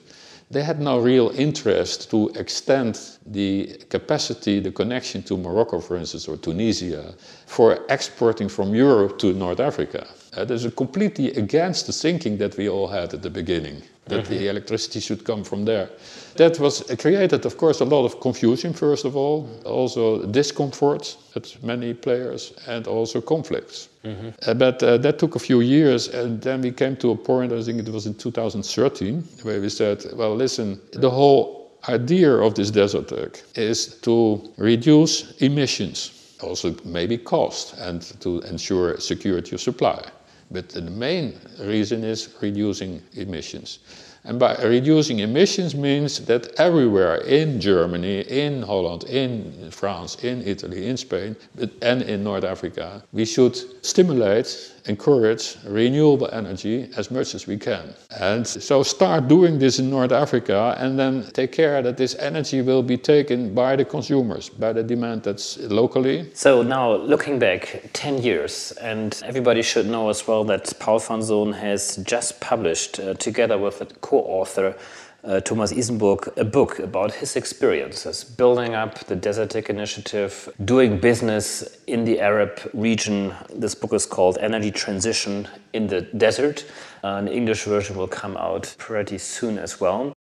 they 0.49 0.63
had 0.63 0.79
no 0.79 0.99
real 0.99 1.32
interest 1.36 2.10
to 2.12 2.29
extend 2.36 2.97
the 3.25 3.77
capacity, 3.89 4.62
the 4.62 4.71
connection 4.71 5.21
to 5.23 5.36
Morocco, 5.36 5.82
for 5.82 5.97
instance, 5.97 6.29
or 6.29 6.38
Tunisia, 6.38 7.13
for 7.45 7.79
exporting 7.89 8.47
from 8.47 8.73
Europe 8.73 9.19
to 9.19 9.34
North 9.34 9.60
Africa. 9.60 10.08
Uh, 10.36 10.43
that 10.43 10.56
is 10.56 10.74
completely 10.74 11.32
against 11.34 11.86
the 11.86 11.93
thinking 11.93 12.38
that 12.38 12.58
we 12.58 12.67
all 12.67 12.88
had 12.88 13.13
at 13.13 13.22
the 13.22 13.30
beginning, 13.30 13.84
that 14.08 14.24
mm-hmm. 14.24 14.34
the 14.34 14.48
electricity 14.48 15.00
should 15.00 15.24
come 15.24 15.43
from 15.43 15.63
there. 15.63 15.89
That 16.38 16.60
was 16.60 16.84
created, 16.98 17.46
of 17.46 17.56
course, 17.58 17.82
a 17.82 17.86
lot 17.86 18.04
of 18.06 18.19
confusion, 18.19 18.74
first 18.74 19.06
of 19.06 19.15
all, 19.15 19.48
also 19.63 20.26
discomfort 20.26 21.17
at 21.36 21.56
many 21.63 21.93
players, 21.93 22.54
and 22.67 22.88
also 22.88 23.22
conflicts. 23.22 23.89
Mm-hmm. 24.04 24.30
Uh, 24.48 24.54
but 24.56 24.82
uh, 24.82 24.98
that 24.98 25.19
took 25.19 25.36
a 25.36 25.39
few 25.39 25.62
years, 25.62 26.08
and 26.08 26.41
then 26.41 26.62
we 26.62 26.72
came 26.72 26.96
to 26.98 27.12
a 27.12 27.15
point, 27.15 27.54
I 27.54 27.62
think 27.62 27.88
it 27.88 27.93
was 27.93 28.08
in 28.08 28.15
2013, 28.15 29.24
where 29.43 29.62
we 29.62 29.69
said, 29.69 30.04
well, 30.13 30.36
listen, 30.36 30.82
the 30.93 31.12
whole 31.12 31.72
idea 31.89 32.34
of 32.38 32.56
this 32.56 32.72
Desertec 32.72 33.43
is 33.56 34.00
to 34.02 34.52
reduce 34.58 35.38
emissions, 35.41 36.38
also 36.41 36.76
maybe 36.86 37.19
cost, 37.19 37.76
and 37.78 38.02
to 38.22 38.39
ensure 38.41 39.00
security 39.00 39.54
of 39.56 39.62
supply. 39.62 40.02
But 40.51 40.69
the 40.69 40.82
main 40.82 41.39
reason 41.60 42.03
is 42.03 42.29
reducing 42.41 43.01
emissions. 43.13 43.79
And 44.25 44.39
by 44.39 44.56
reducing 44.63 45.19
emissions 45.19 45.75
means 45.75 46.19
that 46.25 46.58
everywhere 46.58 47.17
in 47.17 47.60
Germany, 47.60 48.21
in 48.21 48.62
Holland, 48.62 49.03
in 49.03 49.69
France, 49.71 50.23
in 50.23 50.41
Italy, 50.47 50.88
in 50.88 50.95
Spain, 50.95 51.36
and 51.82 52.01
in 52.03 52.23
North 52.23 52.45
Africa, 52.45 53.03
we 53.12 53.25
should 53.25 53.56
stimulate 53.86 54.72
encourage 54.86 55.58
renewable 55.65 56.30
energy 56.32 56.89
as 56.98 57.10
much 57.10 57.36
as 57.36 57.48
we 57.48 57.58
can. 57.58 57.93
And 58.19 58.46
so 58.46 58.84
start 58.84 59.28
doing 59.28 59.60
this 59.60 59.80
in 59.80 59.89
North 59.89 60.12
Africa 60.12 60.76
and 60.78 61.00
then 61.00 61.24
take 61.32 61.52
care 61.52 61.82
that 61.82 61.98
this 61.98 62.15
energy 62.15 62.62
will 62.62 62.84
be 62.84 62.98
taken 62.98 63.54
by 63.54 63.76
the 63.76 63.86
consumers, 63.86 64.50
by 64.50 64.74
the 64.74 64.84
demand 64.84 65.24
that's 65.24 65.58
locally. 65.58 66.30
So 66.34 66.62
now 66.63 66.96
looking 66.96 67.39
back 67.39 67.89
10 67.93 68.22
years, 68.22 68.74
and 68.82 69.19
everybody 69.26 69.62
should 69.62 69.88
know 69.88 70.10
as 70.10 70.28
well 70.28 70.43
that 70.46 70.74
Paul 70.80 71.00
van 71.00 71.22
Son 71.22 71.54
has 71.54 71.98
just 71.98 72.39
published, 72.41 73.00
uh, 73.00 73.13
together 73.15 73.58
with 73.58 73.82
a 73.82 73.86
co-author, 73.86 74.76
uh, 75.23 75.39
Thomas 75.39 75.71
Isenburg 75.71 76.38
a 76.38 76.43
book 76.43 76.79
about 76.79 77.13
his 77.13 77.36
experiences 77.36 78.23
building 78.23 78.73
up 78.73 78.99
the 79.05 79.15
Desertec 79.15 79.69
Initiative, 79.69 80.49
doing 80.65 80.99
business 80.99 81.77
in 81.88 82.05
the 82.05 82.19
Arab 82.19 82.59
region. 82.73 83.33
This 83.53 83.75
book 83.75 83.93
is 83.93 84.05
called 84.05 84.38
Energy 84.39 84.71
Transition 84.71 85.47
in 85.73 85.88
the 85.88 86.01
Desert. 86.01 86.65
Uh, 87.03 87.15
an 87.15 87.27
English 87.27 87.63
version 87.63 87.95
will 87.95 88.07
come 88.07 88.38
out 88.38 88.75
pretty 88.77 89.17
soon 89.17 89.57
as 89.57 89.79
well. 89.79 90.13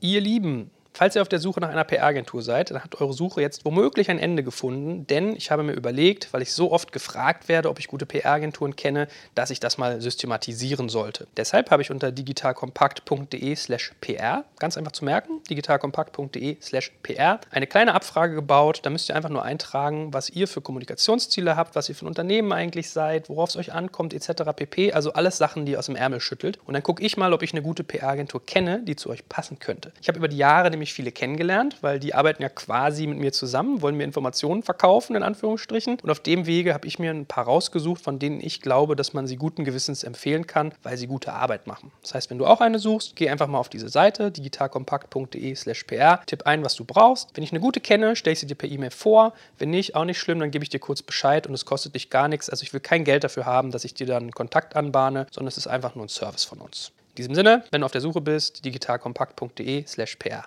Ihr 0.00 0.20
Lieben, 0.20 0.70
Falls 0.96 1.14
ihr 1.14 1.20
auf 1.20 1.28
der 1.28 1.40
Suche 1.40 1.60
nach 1.60 1.68
einer 1.68 1.84
PR-Agentur 1.84 2.40
seid, 2.40 2.70
dann 2.70 2.82
hat 2.82 2.98
eure 3.02 3.12
Suche 3.12 3.42
jetzt 3.42 3.66
womöglich 3.66 4.08
ein 4.08 4.18
Ende 4.18 4.42
gefunden, 4.42 5.06
denn 5.06 5.36
ich 5.36 5.50
habe 5.50 5.62
mir 5.62 5.74
überlegt, 5.74 6.32
weil 6.32 6.40
ich 6.40 6.54
so 6.54 6.72
oft 6.72 6.90
gefragt 6.90 7.48
werde, 7.48 7.68
ob 7.68 7.78
ich 7.78 7.88
gute 7.88 8.06
PR-Agenturen 8.06 8.76
kenne, 8.76 9.06
dass 9.34 9.50
ich 9.50 9.60
das 9.60 9.76
mal 9.76 10.00
systematisieren 10.00 10.88
sollte. 10.88 11.26
Deshalb 11.36 11.70
habe 11.70 11.82
ich 11.82 11.90
unter 11.90 12.12
digitalkompakt.de/slash 12.12 13.92
pr, 14.00 14.44
ganz 14.58 14.78
einfach 14.78 14.92
zu 14.92 15.04
merken, 15.04 15.42
digitalkompakt.de/slash 15.50 16.92
pr, 17.02 17.40
eine 17.50 17.66
kleine 17.66 17.92
Abfrage 17.92 18.34
gebaut. 18.34 18.80
Da 18.82 18.88
müsst 18.88 19.10
ihr 19.10 19.16
einfach 19.16 19.28
nur 19.28 19.42
eintragen, 19.42 20.14
was 20.14 20.30
ihr 20.30 20.48
für 20.48 20.62
Kommunikationsziele 20.62 21.56
habt, 21.56 21.74
was 21.76 21.90
ihr 21.90 21.94
für 21.94 22.06
ein 22.06 22.08
Unternehmen 22.08 22.54
eigentlich 22.54 22.88
seid, 22.88 23.28
worauf 23.28 23.50
es 23.50 23.56
euch 23.56 23.74
ankommt, 23.74 24.14
etc. 24.14 24.44
pp. 24.56 24.94
Also 24.94 25.12
alles 25.12 25.36
Sachen, 25.36 25.66
die 25.66 25.72
ihr 25.72 25.78
aus 25.78 25.86
dem 25.86 25.96
Ärmel 25.96 26.20
schüttelt. 26.20 26.58
Und 26.64 26.72
dann 26.72 26.82
gucke 26.82 27.02
ich 27.02 27.18
mal, 27.18 27.34
ob 27.34 27.42
ich 27.42 27.52
eine 27.52 27.60
gute 27.60 27.84
PR-Agentur 27.84 28.46
kenne, 28.46 28.80
die 28.82 28.96
zu 28.96 29.10
euch 29.10 29.28
passen 29.28 29.58
könnte. 29.58 29.92
Ich 30.00 30.08
habe 30.08 30.16
über 30.16 30.28
die 30.28 30.38
Jahre 30.38 30.70
nämlich 30.70 30.85
unheimlich 30.86 30.94
viele 30.94 31.12
kennengelernt, 31.12 31.76
weil 31.80 31.98
die 31.98 32.14
arbeiten 32.14 32.42
ja 32.42 32.48
quasi 32.48 33.06
mit 33.06 33.18
mir 33.18 33.32
zusammen, 33.32 33.82
wollen 33.82 33.96
mir 33.96 34.04
Informationen 34.04 34.62
verkaufen, 34.62 35.16
in 35.16 35.22
Anführungsstrichen. 35.22 35.98
Und 36.02 36.10
auf 36.10 36.20
dem 36.20 36.46
Wege 36.46 36.74
habe 36.74 36.86
ich 36.86 36.98
mir 36.98 37.10
ein 37.10 37.26
paar 37.26 37.44
rausgesucht, 37.44 38.00
von 38.00 38.18
denen 38.18 38.40
ich 38.40 38.60
glaube, 38.60 38.94
dass 38.94 39.12
man 39.12 39.26
sie 39.26 39.36
guten 39.36 39.64
Gewissens 39.64 40.04
empfehlen 40.04 40.46
kann, 40.46 40.72
weil 40.82 40.96
sie 40.96 41.06
gute 41.06 41.32
Arbeit 41.32 41.66
machen. 41.66 41.90
Das 42.02 42.14
heißt, 42.14 42.30
wenn 42.30 42.38
du 42.38 42.46
auch 42.46 42.60
eine 42.60 42.78
suchst, 42.78 43.16
geh 43.16 43.28
einfach 43.28 43.48
mal 43.48 43.58
auf 43.58 43.68
diese 43.68 43.88
Seite 43.88 44.30
digitalkompakt.de/slash 44.30 45.84
pr, 45.84 46.20
tipp 46.26 46.46
ein, 46.46 46.64
was 46.64 46.76
du 46.76 46.84
brauchst. 46.84 47.30
Wenn 47.34 47.42
ich 47.42 47.52
eine 47.52 47.60
gute 47.60 47.80
kenne, 47.80 48.16
stelle 48.16 48.32
ich 48.32 48.40
sie 48.40 48.46
dir 48.46 48.54
per 48.54 48.70
E-Mail 48.70 48.90
vor. 48.90 49.32
Wenn 49.58 49.70
nicht, 49.70 49.94
auch 49.94 50.04
nicht 50.04 50.18
schlimm, 50.18 50.38
dann 50.38 50.50
gebe 50.50 50.62
ich 50.62 50.70
dir 50.70 50.80
kurz 50.80 51.02
Bescheid 51.02 51.46
und 51.46 51.54
es 51.54 51.64
kostet 51.64 51.94
dich 51.94 52.10
gar 52.10 52.28
nichts. 52.28 52.48
Also 52.50 52.62
ich 52.62 52.72
will 52.72 52.80
kein 52.80 53.04
Geld 53.04 53.24
dafür 53.24 53.46
haben, 53.46 53.70
dass 53.70 53.84
ich 53.84 53.94
dir 53.94 54.06
dann 54.06 54.30
Kontakt 54.30 54.76
anbahne, 54.76 55.26
sondern 55.30 55.48
es 55.48 55.56
ist 55.56 55.66
einfach 55.66 55.94
nur 55.94 56.04
ein 56.04 56.08
Service 56.08 56.44
von 56.44 56.58
uns. 56.60 56.92
In 57.16 57.22
diesem 57.22 57.34
Sinne, 57.34 57.64
wenn 57.70 57.80
du 57.80 57.86
auf 57.86 57.92
der 57.92 58.02
Suche 58.02 58.20
bist, 58.20 58.62
digitalkompakt.de/pr. 58.66 60.44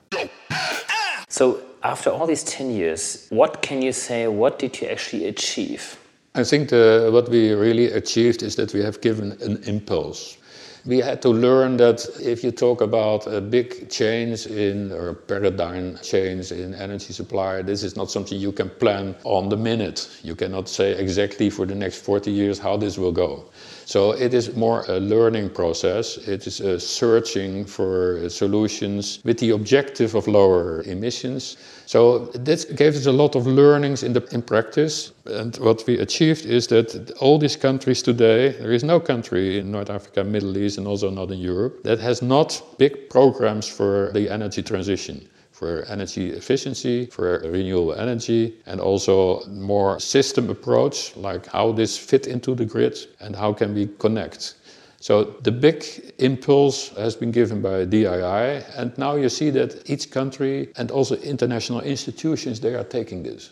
So, 1.29 1.61
after 1.83 2.09
all 2.09 2.27
these 2.27 2.43
10 2.43 2.71
years, 2.71 3.27
what 3.29 3.61
can 3.61 3.81
you 3.81 3.93
say? 3.93 4.27
What 4.27 4.59
did 4.59 4.81
you 4.81 4.87
actually 4.87 5.27
achieve? 5.27 5.97
I 6.35 6.43
think 6.43 6.69
the, 6.69 7.09
what 7.11 7.29
we 7.29 7.53
really 7.53 7.85
achieved 7.85 8.43
is 8.43 8.55
that 8.55 8.73
we 8.73 8.81
have 8.81 8.99
given 9.01 9.31
an 9.41 9.63
impulse. 9.63 10.37
We 10.85 10.99
had 10.99 11.21
to 11.23 11.29
learn 11.29 11.77
that 11.77 12.05
if 12.21 12.43
you 12.43 12.51
talk 12.51 12.81
about 12.81 13.27
a 13.27 13.41
big 13.41 13.89
change 13.89 14.45
in 14.45 14.91
or 14.91 15.13
paradigm 15.13 15.97
change 16.01 16.51
in 16.51 16.73
energy 16.73 17.13
supply, 17.13 17.61
this 17.61 17.83
is 17.83 17.95
not 17.95 18.09
something 18.09 18.39
you 18.39 18.51
can 18.51 18.69
plan 18.69 19.15
on 19.23 19.49
the 19.49 19.57
minute. 19.57 20.09
You 20.23 20.35
cannot 20.35 20.69
say 20.69 20.93
exactly 20.93 21.49
for 21.49 21.65
the 21.65 21.75
next 21.75 21.97
40 22.03 22.31
years 22.31 22.59
how 22.59 22.77
this 22.77 22.97
will 22.97 23.11
go. 23.11 23.45
So 23.85 24.11
it 24.11 24.33
is 24.33 24.55
more 24.55 24.85
a 24.87 24.99
learning 24.99 25.49
process. 25.49 26.17
It 26.17 26.47
is 26.47 26.61
a 26.61 26.79
searching 26.79 27.65
for 27.65 28.29
solutions 28.29 29.19
with 29.23 29.39
the 29.39 29.49
objective 29.49 30.15
of 30.15 30.27
lower 30.27 30.83
emissions. 30.83 31.57
So 31.89 32.29
this 32.35 32.65
gave 32.65 32.95
us 32.95 33.07
a 33.07 33.11
lot 33.11 33.35
of 33.35 33.47
learnings 33.47 34.03
in, 34.03 34.13
the, 34.13 34.23
in 34.31 34.43
practice. 34.43 35.11
And 35.25 35.55
what 35.55 35.87
we 35.87 35.97
achieved 35.97 36.45
is 36.45 36.67
that 36.67 37.09
all 37.19 37.39
these 37.39 37.55
countries 37.55 38.03
today, 38.03 38.49
there 38.49 38.71
is 38.71 38.83
no 38.83 38.99
country 38.99 39.57
in 39.57 39.71
North 39.71 39.89
Africa, 39.89 40.23
Middle 40.23 40.55
East, 40.55 40.77
and 40.77 40.85
also 40.85 41.09
not 41.09 41.31
in 41.31 41.39
Europe, 41.39 41.81
that 41.85 41.97
has 41.97 42.21
not 42.21 42.61
big 42.77 43.09
programs 43.09 43.67
for 43.67 44.11
the 44.13 44.29
energy 44.29 44.61
transition 44.61 45.27
for 45.51 45.83
energy 45.89 46.29
efficiency, 46.29 47.05
for 47.07 47.39
renewable 47.39 47.93
energy, 47.93 48.55
and 48.65 48.79
also 48.79 49.45
more 49.47 49.99
system 49.99 50.49
approach, 50.49 51.13
like 51.17 51.45
how 51.47 51.69
this 51.73 51.97
fit 51.97 52.27
into 52.27 52.55
the 52.55 52.63
grid 52.63 52.97
and 53.19 53.35
how 53.35 53.51
can 53.51 53.73
we 53.73 53.87
connect. 53.99 54.55
So 55.01 55.23
the 55.23 55.51
big 55.51 56.13
impulse 56.17 56.89
has 56.89 57.15
been 57.15 57.31
given 57.31 57.61
by 57.61 57.85
DII, 57.85 58.77
and 58.77 58.97
now 58.97 59.15
you 59.15 59.29
see 59.29 59.49
that 59.51 59.89
each 59.89 60.11
country 60.11 60.69
and 60.75 60.91
also 60.91 61.15
international 61.15 61.81
institutions, 61.81 62.59
they 62.59 62.75
are 62.75 62.83
taking 62.83 63.23
this. 63.23 63.49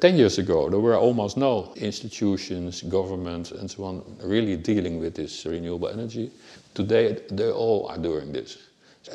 10 0.00 0.16
years 0.16 0.38
ago, 0.38 0.68
there 0.68 0.80
were 0.80 0.96
almost 0.96 1.36
no 1.36 1.72
institutions, 1.76 2.82
governments, 2.82 3.52
and 3.52 3.70
so 3.70 3.84
on 3.84 4.02
really 4.22 4.56
dealing 4.56 4.98
with 4.98 5.14
this 5.14 5.46
renewable 5.46 5.88
energy. 5.88 6.30
Today, 6.74 7.18
they 7.30 7.50
all 7.50 7.88
are 7.88 7.98
doing 7.98 8.32
this 8.32 8.58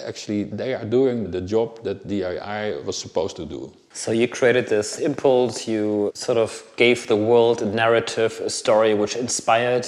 actually 0.06 0.44
they 0.44 0.74
are 0.74 0.86
doing 0.86 1.32
the 1.32 1.42
job 1.42 1.84
that 1.84 2.08
DII 2.08 2.84
was 2.84 2.98
supposed 2.98 3.36
to 3.38 3.46
do. 3.46 3.72
So 3.94 4.12
you 4.12 4.28
created 4.28 4.68
this 4.68 5.00
impulse, 5.00 5.68
you 5.68 6.12
sort 6.14 6.38
of 6.38 6.64
gave 6.76 7.08
the 7.08 7.16
world 7.16 7.62
a 7.62 7.66
narrative, 7.66 8.40
a 8.44 8.50
story 8.50 8.94
which 8.94 9.16
inspired 9.16 9.88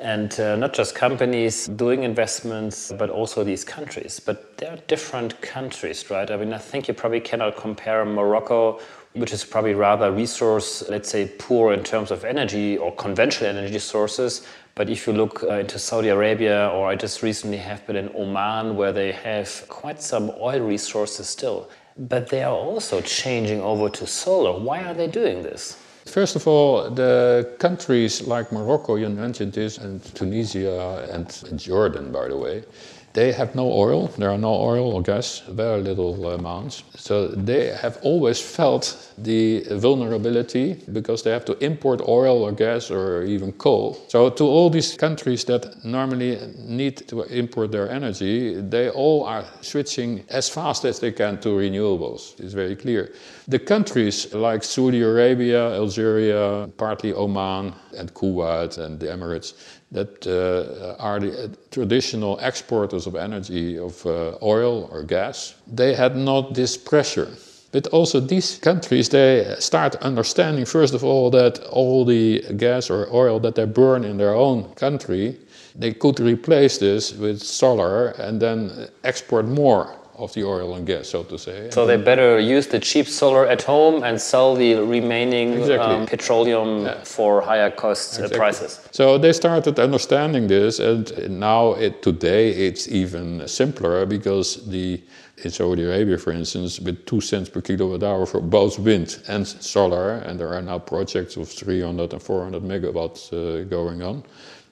and 0.00 0.40
uh, 0.40 0.56
not 0.56 0.72
just 0.72 0.94
companies 0.94 1.66
doing 1.66 2.02
investments, 2.02 2.90
but 2.98 3.10
also 3.10 3.44
these 3.44 3.64
countries. 3.64 4.18
But 4.18 4.56
they're 4.56 4.78
different 4.88 5.40
countries, 5.42 6.10
right? 6.10 6.30
I 6.30 6.36
mean, 6.36 6.52
I 6.52 6.58
think 6.58 6.88
you 6.88 6.94
probably 6.94 7.20
cannot 7.20 7.56
compare 7.56 8.04
Morocco, 8.04 8.80
which 9.12 9.32
is 9.32 9.44
probably 9.44 9.74
rather 9.74 10.10
resource, 10.12 10.88
let's 10.88 11.10
say, 11.10 11.30
poor 11.38 11.72
in 11.72 11.82
terms 11.82 12.10
of 12.10 12.24
energy 12.24 12.78
or 12.78 12.94
conventional 12.94 13.50
energy 13.50 13.78
sources, 13.78 14.46
but 14.74 14.88
if 14.88 15.06
you 15.06 15.12
look 15.12 15.42
uh, 15.42 15.54
into 15.56 15.78
Saudi 15.78 16.08
Arabia, 16.08 16.68
or 16.68 16.88
I 16.88 16.96
just 16.96 17.22
recently 17.22 17.58
have 17.58 17.86
been 17.86 17.96
in 17.96 18.10
Oman, 18.14 18.76
where 18.76 18.92
they 18.92 19.12
have 19.12 19.64
quite 19.68 20.00
some 20.00 20.30
oil 20.40 20.60
resources 20.60 21.28
still, 21.28 21.68
but 21.98 22.28
they 22.28 22.42
are 22.42 22.54
also 22.54 23.00
changing 23.00 23.60
over 23.60 23.88
to 23.90 24.06
solar. 24.06 24.58
Why 24.58 24.84
are 24.84 24.94
they 24.94 25.08
doing 25.08 25.42
this? 25.42 25.76
First 26.10 26.34
of 26.34 26.48
all, 26.48 26.90
the 26.90 27.54
countries 27.60 28.26
like 28.26 28.50
Morocco, 28.50 28.96
you 28.96 29.08
mentioned 29.08 29.52
this, 29.52 29.78
and 29.78 30.02
Tunisia 30.16 31.06
and 31.12 31.56
Jordan, 31.56 32.10
by 32.10 32.26
the 32.26 32.36
way, 32.36 32.64
they 33.12 33.32
have 33.32 33.54
no 33.54 33.72
oil, 33.72 34.06
there 34.18 34.30
are 34.30 34.38
no 34.38 34.54
oil 34.54 34.92
or 34.92 35.02
gas, 35.02 35.40
very 35.48 35.82
little 35.82 36.26
uh, 36.26 36.36
amounts. 36.36 36.84
So 36.94 37.28
they 37.28 37.68
have 37.68 37.98
always 38.02 38.40
felt 38.40 39.12
the 39.18 39.64
vulnerability 39.70 40.76
because 40.92 41.22
they 41.22 41.30
have 41.30 41.44
to 41.46 41.58
import 41.64 42.02
oil 42.06 42.42
or 42.44 42.52
gas 42.52 42.90
or 42.90 43.24
even 43.24 43.52
coal. 43.52 43.98
So 44.08 44.30
to 44.30 44.44
all 44.44 44.70
these 44.70 44.96
countries 44.96 45.44
that 45.46 45.84
normally 45.84 46.38
need 46.58 47.08
to 47.08 47.22
import 47.22 47.72
their 47.72 47.90
energy, 47.90 48.60
they 48.60 48.90
all 48.90 49.24
are 49.24 49.44
switching 49.60 50.24
as 50.28 50.48
fast 50.48 50.84
as 50.84 51.00
they 51.00 51.10
can 51.12 51.40
to 51.40 51.48
renewables. 51.48 52.38
It's 52.38 52.54
very 52.54 52.76
clear. 52.76 53.12
The 53.48 53.58
countries 53.58 54.32
like 54.32 54.62
Saudi 54.62 55.02
Arabia, 55.02 55.74
Algeria, 55.74 56.70
partly 56.76 57.12
Oman 57.12 57.74
and 57.96 58.14
Kuwait 58.14 58.78
and 58.78 59.00
the 59.00 59.06
Emirates, 59.06 59.54
that 59.92 60.26
uh, 60.26 61.02
are 61.02 61.18
the 61.20 61.44
uh, 61.44 61.48
traditional 61.70 62.38
exporters 62.38 63.06
of 63.06 63.16
energy, 63.16 63.78
of 63.78 64.04
uh, 64.06 64.36
oil 64.42 64.88
or 64.92 65.02
gas, 65.02 65.54
they 65.66 65.94
had 65.94 66.16
not 66.16 66.54
this 66.54 66.76
pressure. 66.76 67.28
But 67.72 67.86
also 67.88 68.18
these 68.18 68.58
countries, 68.58 69.08
they 69.08 69.54
start 69.58 69.94
understanding, 69.96 70.64
first 70.64 70.94
of 70.94 71.04
all, 71.04 71.30
that 71.30 71.62
all 71.70 72.04
the 72.04 72.42
gas 72.56 72.90
or 72.90 73.08
oil 73.12 73.38
that 73.40 73.54
they 73.54 73.64
burn 73.64 74.04
in 74.04 74.16
their 74.16 74.34
own 74.34 74.74
country, 74.74 75.36
they 75.76 75.92
could 75.92 76.18
replace 76.18 76.78
this 76.78 77.12
with 77.12 77.40
solar 77.40 78.08
and 78.08 78.42
then 78.42 78.88
export 79.04 79.46
more 79.46 79.99
of 80.20 80.32
the 80.34 80.44
oil 80.44 80.74
and 80.74 80.86
gas, 80.86 81.08
so 81.08 81.22
to 81.24 81.38
say. 81.38 81.70
So 81.70 81.86
they 81.86 81.96
better 81.96 82.38
use 82.38 82.66
the 82.66 82.78
cheap 82.78 83.06
solar 83.08 83.46
at 83.46 83.62
home 83.62 84.02
and 84.02 84.20
sell 84.20 84.54
the 84.54 84.74
remaining 84.74 85.54
exactly. 85.54 85.94
um, 85.96 86.06
petroleum 86.06 86.84
yeah. 86.84 87.02
for 87.04 87.40
higher 87.40 87.70
cost 87.70 88.20
uh, 88.20 88.24
exactly. 88.24 88.38
prices. 88.38 88.88
So 88.92 89.18
they 89.18 89.32
started 89.32 89.78
understanding 89.78 90.46
this, 90.46 90.78
and 90.78 91.40
now 91.40 91.72
it, 91.72 92.02
today 92.02 92.50
it's 92.50 92.88
even 92.88 93.46
simpler 93.48 94.06
because 94.06 94.66
the 94.66 95.02
in 95.42 95.50
Saudi 95.50 95.84
Arabia, 95.84 96.18
for 96.18 96.32
instance, 96.32 96.78
with 96.80 97.06
two 97.06 97.20
cents 97.20 97.48
per 97.48 97.62
kilowatt 97.62 98.02
hour 98.02 98.26
for 98.26 98.42
both 98.42 98.78
wind 98.78 99.22
and 99.26 99.46
solar, 99.46 100.16
and 100.16 100.38
there 100.38 100.52
are 100.52 100.60
now 100.60 100.78
projects 100.78 101.36
of 101.38 101.48
300 101.48 102.12
and 102.12 102.22
400 102.22 102.62
megawatts 102.62 103.32
uh, 103.32 103.64
going 103.64 104.02
on 104.02 104.22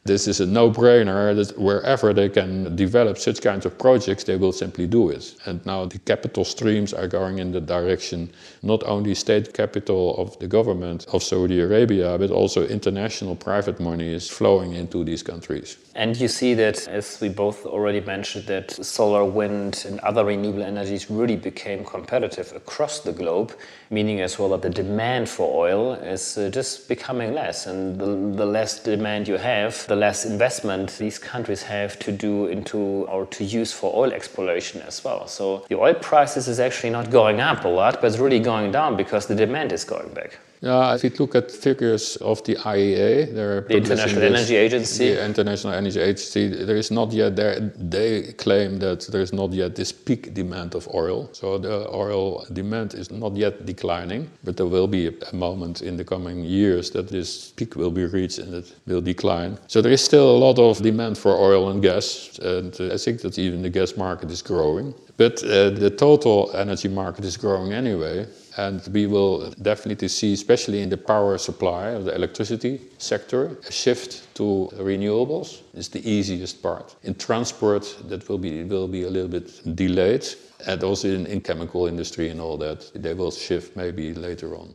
this 0.04 0.26
is 0.26 0.40
a 0.40 0.46
no-brainer 0.46 1.34
that 1.36 1.58
wherever 1.58 2.12
they 2.14 2.28
can 2.28 2.74
develop 2.76 3.18
such 3.18 3.42
kinds 3.42 3.66
of 3.66 3.76
projects, 3.78 4.24
they 4.24 4.36
will 4.36 4.52
simply 4.52 4.86
do 4.86 5.10
it. 5.10 5.34
And 5.44 5.64
now 5.66 5.84
the 5.84 5.98
capital 5.98 6.44
streams 6.44 6.94
are 6.94 7.06
going 7.06 7.38
in 7.38 7.52
the 7.52 7.60
direction 7.60 8.30
not 8.62 8.82
only 8.84 9.14
state 9.14 9.52
capital 9.52 10.16
of 10.16 10.38
the 10.38 10.46
government 10.46 11.06
of 11.12 11.22
Saudi 11.22 11.60
Arabia, 11.60 12.16
but 12.18 12.30
also 12.30 12.66
international 12.66 13.36
private 13.36 13.80
money 13.80 14.12
is 14.14 14.28
flowing 14.28 14.72
into 14.74 15.04
these 15.04 15.22
countries. 15.22 15.76
And 15.94 16.16
you 16.16 16.28
see 16.28 16.54
that, 16.54 16.88
as 16.88 17.20
we 17.20 17.28
both 17.28 17.66
already 17.66 18.00
mentioned, 18.00 18.46
that 18.46 18.70
solar, 18.70 19.24
wind, 19.24 19.84
and 19.86 20.00
other 20.00 20.24
renewable 20.24 20.62
energies 20.62 21.10
really 21.10 21.36
became 21.36 21.84
competitive 21.84 22.52
across 22.54 23.00
the 23.00 23.12
globe, 23.12 23.52
meaning 23.90 24.20
as 24.20 24.38
well 24.38 24.50
that 24.50 24.62
the 24.62 24.70
demand 24.70 25.28
for 25.28 25.66
oil 25.66 25.94
is 25.94 26.36
uh, 26.36 26.50
just 26.50 26.88
becoming 26.88 27.34
less. 27.34 27.66
And 27.66 27.98
the, 27.98 28.36
the 28.36 28.46
less 28.46 28.80
demand 28.80 29.28
you 29.28 29.36
have, 29.36 29.86
the 29.86 29.96
less 29.96 30.24
investment 30.24 30.96
these 30.98 31.18
countries 31.18 31.62
have 31.62 31.98
to 32.00 32.12
do 32.12 32.46
into 32.46 32.78
or 32.78 33.26
to 33.26 33.44
use 33.44 33.72
for 33.72 33.92
oil 33.94 34.12
exploration 34.12 34.82
as 34.82 35.02
well. 35.04 35.26
So 35.26 35.64
the 35.68 35.78
oil 35.78 35.94
prices 35.94 36.48
is 36.48 36.60
actually 36.60 36.90
not 36.90 37.10
going 37.10 37.40
up 37.40 37.64
a 37.64 37.68
lot, 37.68 38.00
but 38.00 38.04
it's 38.08 38.18
really 38.18 38.40
going 38.40 38.72
down 38.72 38.96
because 38.96 39.26
the 39.26 39.34
demand 39.34 39.72
is 39.72 39.84
going 39.84 40.12
back. 40.12 40.38
Yeah, 40.60 40.94
if 40.94 41.04
you 41.04 41.10
look 41.18 41.34
at 41.34 41.50
figures 41.50 42.16
of 42.16 42.42
the 42.44 42.56
IEA, 42.56 43.34
the 43.34 43.64
International 43.70 44.20
this, 44.20 44.32
Energy 44.32 44.56
Agency, 44.56 45.14
the 45.14 45.24
International 45.24 45.72
Energy 45.72 46.00
Agency, 46.00 46.48
there 46.48 46.76
is 46.76 46.90
not 46.90 47.12
yet 47.12 47.36
there. 47.36 47.60
They 47.60 48.32
claim 48.32 48.78
that 48.80 49.06
there 49.12 49.20
is 49.20 49.32
not 49.32 49.52
yet 49.52 49.76
this 49.76 49.92
peak 49.92 50.34
demand 50.34 50.74
of 50.74 50.88
oil. 50.92 51.28
So 51.32 51.58
the 51.58 51.88
oil 51.94 52.44
demand 52.52 52.94
is 52.94 53.10
not 53.10 53.36
yet 53.36 53.66
declining, 53.66 54.30
but 54.42 54.56
there 54.56 54.66
will 54.66 54.88
be 54.88 55.08
a 55.08 55.34
moment 55.34 55.82
in 55.82 55.96
the 55.96 56.04
coming 56.04 56.44
years 56.44 56.90
that 56.90 57.08
this 57.08 57.52
peak 57.52 57.76
will 57.76 57.92
be 57.92 58.06
reached 58.06 58.38
and 58.38 58.54
it 58.54 58.74
will 58.86 59.00
decline. 59.00 59.58
So 59.68 59.80
there 59.80 59.92
is 59.92 60.04
still 60.04 60.28
a 60.36 60.38
lot 60.38 60.58
of 60.58 60.82
demand 60.82 61.18
for 61.18 61.36
oil 61.36 61.70
and 61.70 61.80
gas, 61.80 62.38
and 62.42 62.74
uh, 62.80 62.94
I 62.94 62.98
think 62.98 63.20
that 63.20 63.38
even 63.38 63.62
the 63.62 63.70
gas 63.70 63.96
market 63.96 64.30
is 64.30 64.42
growing. 64.42 64.92
But 65.16 65.42
uh, 65.42 65.70
the 65.70 65.90
total 65.90 66.50
energy 66.54 66.88
market 66.88 67.24
is 67.24 67.36
growing 67.36 67.72
anyway. 67.72 68.26
And 68.58 68.82
we 68.92 69.06
will 69.06 69.50
definitely 69.62 70.08
see, 70.08 70.32
especially 70.32 70.82
in 70.82 70.88
the 70.88 70.96
power 70.96 71.38
supply 71.38 71.90
of 71.90 72.04
the 72.06 72.14
electricity 72.14 72.80
sector, 72.98 73.56
a 73.68 73.70
shift 73.70 74.34
to 74.34 74.68
renewables 74.74 75.62
is 75.74 75.88
the 75.88 76.02
easiest 76.10 76.60
part. 76.60 76.96
In 77.04 77.14
transport, 77.14 77.84
that 78.08 78.28
will 78.28 78.38
be, 78.38 78.64
will 78.64 78.88
be 78.88 79.04
a 79.04 79.10
little 79.10 79.28
bit 79.28 79.76
delayed. 79.76 80.26
And 80.66 80.82
also 80.82 81.06
in, 81.06 81.26
in 81.26 81.40
chemical 81.40 81.86
industry 81.86 82.30
and 82.30 82.40
all 82.40 82.56
that, 82.58 82.90
they 82.96 83.14
will 83.14 83.30
shift 83.30 83.76
maybe 83.76 84.12
later 84.12 84.56
on. 84.56 84.74